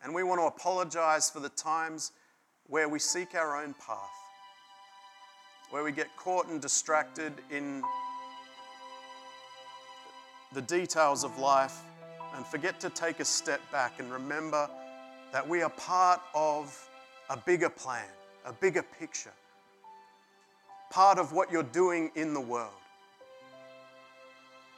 And 0.03 0.13
we 0.13 0.23
want 0.23 0.41
to 0.41 0.45
apologize 0.45 1.29
for 1.29 1.39
the 1.39 1.49
times 1.49 2.11
where 2.67 2.89
we 2.89 2.99
seek 2.99 3.33
our 3.33 3.63
own 3.63 3.73
path, 3.75 3.97
where 5.69 5.83
we 5.83 5.91
get 5.91 6.15
caught 6.17 6.47
and 6.47 6.61
distracted 6.61 7.33
in 7.49 7.81
the 10.53 10.61
details 10.61 11.23
of 11.23 11.39
life 11.39 11.81
and 12.35 12.45
forget 12.45 12.79
to 12.81 12.89
take 12.89 13.19
a 13.19 13.25
step 13.25 13.61
back 13.71 13.99
and 13.99 14.11
remember 14.11 14.69
that 15.31 15.47
we 15.47 15.61
are 15.61 15.69
part 15.71 16.21
of 16.33 16.89
a 17.29 17.37
bigger 17.37 17.69
plan, 17.69 18.05
a 18.45 18.53
bigger 18.53 18.83
picture, 18.99 19.33
part 20.89 21.17
of 21.17 21.31
what 21.31 21.51
you're 21.51 21.63
doing 21.63 22.11
in 22.15 22.33
the 22.33 22.41
world 22.41 22.71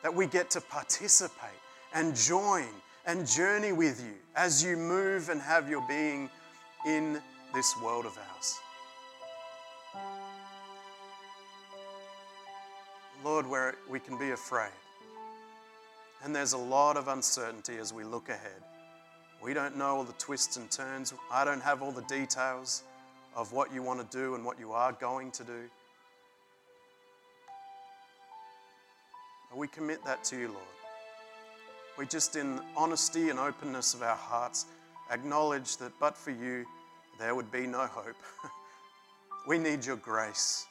that 0.04 0.14
we 0.14 0.28
get 0.28 0.50
to 0.52 0.62
participate 0.62 1.50
and 1.94 2.16
join 2.16 2.68
and 3.06 3.28
journey 3.28 3.72
with 3.72 4.04
you 4.04 4.14
as 4.36 4.64
you 4.64 4.78
move 4.78 5.30
and 5.30 5.42
have 5.42 5.70
your 5.70 5.86
being 5.88 6.30
in 6.86 7.22
this 7.54 7.74
world 7.82 8.06
of 8.06 8.18
ours. 8.36 8.60
Lord, 13.24 13.48
where 13.48 13.76
we 13.90 14.00
can 14.00 14.18
be 14.18 14.32
afraid. 14.32 14.72
And 16.24 16.36
there's 16.36 16.54
a 16.54 16.58
lot 16.58 16.98
of 16.98 17.08
uncertainty 17.08 17.78
as 17.78 17.94
we 17.94 18.04
look 18.04 18.30
ahead. 18.30 18.62
We 19.42 19.54
don't 19.54 19.78
know 19.78 19.98
all 19.98 20.04
the 20.04 20.14
twists 20.14 20.58
and 20.58 20.70
turns. 20.72 21.14
I 21.32 21.46
don't 21.46 21.62
have 21.62 21.82
all 21.82 21.92
the 21.92 22.02
details 22.04 22.84
of 23.36 23.54
what 23.54 23.74
you 23.74 23.84
want 23.84 24.00
to 24.00 24.18
do 24.18 24.36
and 24.36 24.44
what 24.44 24.60
you 24.60 24.72
are 24.72 24.92
going 24.94 25.32
to 25.32 25.44
do. 25.44 25.70
We 29.56 29.68
commit 29.68 30.04
that 30.06 30.24
to 30.26 30.38
you, 30.38 30.48
Lord. 30.50 30.62
We 31.98 32.06
just, 32.06 32.36
in 32.36 32.60
honesty 32.76 33.30
and 33.30 33.40
openness 33.40 33.94
of 33.94 34.04
our 34.04 34.16
hearts, 34.16 34.66
acknowledge 35.12 35.78
that 35.78 35.92
but 36.00 36.16
for 36.16 36.32
you, 36.32 36.66
there 37.18 37.34
would 37.34 37.52
be 37.52 37.66
no 37.66 37.88
hope. 37.88 38.16
we 39.48 39.58
need 39.58 39.84
your 39.86 39.96
grace. 39.96 40.66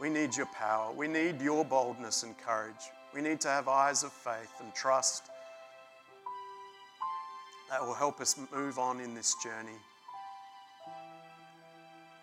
We 0.00 0.08
need 0.08 0.36
your 0.36 0.46
power. 0.46 0.92
We 0.92 1.06
need 1.06 1.40
your 1.40 1.64
boldness 1.64 2.22
and 2.22 2.36
courage. 2.38 2.74
We 3.14 3.20
need 3.20 3.40
to 3.40 3.48
have 3.48 3.68
eyes 3.68 4.02
of 4.02 4.12
faith 4.12 4.52
and 4.60 4.74
trust 4.74 5.24
that 7.70 7.84
will 7.84 7.94
help 7.94 8.20
us 8.20 8.38
move 8.52 8.78
on 8.78 9.00
in 9.00 9.14
this 9.14 9.34
journey. 9.42 9.78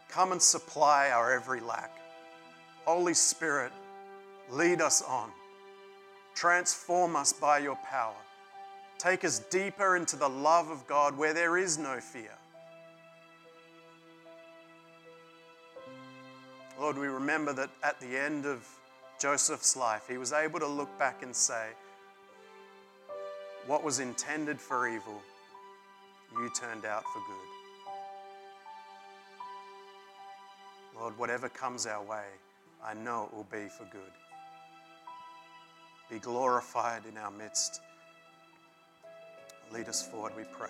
Come 0.09 0.31
and 0.31 0.41
supply 0.41 1.09
our 1.09 1.33
every 1.33 1.59
lack. 1.59 1.91
Holy 2.85 3.13
Spirit, 3.13 3.71
lead 4.49 4.81
us 4.81 5.01
on. 5.01 5.29
Transform 6.35 7.15
us 7.15 7.33
by 7.33 7.59
your 7.59 7.77
power. 7.77 8.15
Take 8.97 9.25
us 9.25 9.39
deeper 9.39 9.95
into 9.95 10.15
the 10.15 10.29
love 10.29 10.69
of 10.69 10.87
God 10.87 11.17
where 11.17 11.33
there 11.33 11.57
is 11.57 11.77
no 11.77 11.99
fear. 11.99 12.31
Lord, 16.79 16.97
we 16.97 17.07
remember 17.07 17.53
that 17.53 17.69
at 17.83 17.99
the 17.99 18.17
end 18.17 18.45
of 18.45 18.67
Joseph's 19.25 19.75
life, 19.75 20.03
he 20.07 20.19
was 20.19 20.33
able 20.33 20.59
to 20.59 20.67
look 20.67 20.99
back 20.99 21.23
and 21.23 21.35
say, 21.35 21.69
What 23.65 23.83
was 23.83 23.99
intended 23.99 24.61
for 24.61 24.87
evil, 24.87 25.19
you 26.37 26.47
turned 26.55 26.85
out 26.85 27.01
for 27.11 27.19
good. 27.25 27.47
Lord, 31.01 31.17
whatever 31.17 31.49
comes 31.49 31.87
our 31.87 32.03
way, 32.03 32.25
I 32.85 32.93
know 32.93 33.23
it 33.23 33.35
will 33.35 33.47
be 33.51 33.67
for 33.67 33.85
good 33.91 34.11
be 36.11 36.19
glorified 36.19 37.01
in 37.09 37.17
our 37.17 37.31
midst. 37.31 37.81
Lead 39.73 39.89
us 39.89 40.07
forward, 40.07 40.33
we 40.37 40.43
pray. 40.55 40.69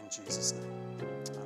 In 0.00 0.08
Jesus' 0.08 0.52
name. 0.52 1.45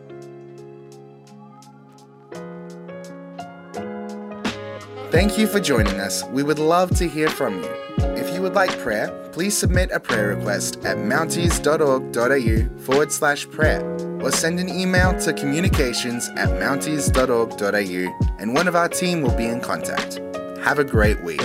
Thank 5.11 5.37
you 5.37 5.49
for 5.49 5.59
joining 5.59 5.99
us. 5.99 6.23
We 6.27 6.45
would 6.45 6.61
love 6.61 6.97
to 6.99 7.09
hear 7.09 7.29
from 7.29 7.65
you. 7.65 7.71
If 8.17 8.33
you 8.33 8.43
would 8.43 8.55
like 8.55 8.71
prayer, 8.79 9.09
please 9.33 9.59
submit 9.59 9.91
a 9.91 9.99
prayer 9.99 10.29
request 10.37 10.77
at 10.85 10.99
mounties.org.au 10.99 12.79
forward 12.85 13.11
slash 13.11 13.51
prayer 13.51 13.83
or 14.23 14.31
send 14.31 14.61
an 14.61 14.69
email 14.69 15.19
to 15.21 15.33
communications 15.33 16.29
at 16.37 16.49
mounties.org.au 16.51 18.37
and 18.39 18.55
one 18.55 18.69
of 18.69 18.77
our 18.77 18.89
team 18.89 19.21
will 19.23 19.37
be 19.37 19.47
in 19.47 19.61
contact. 19.61 20.21
Have 20.61 20.79
a 20.79 20.85
great 20.85 21.21
week. 21.25 21.41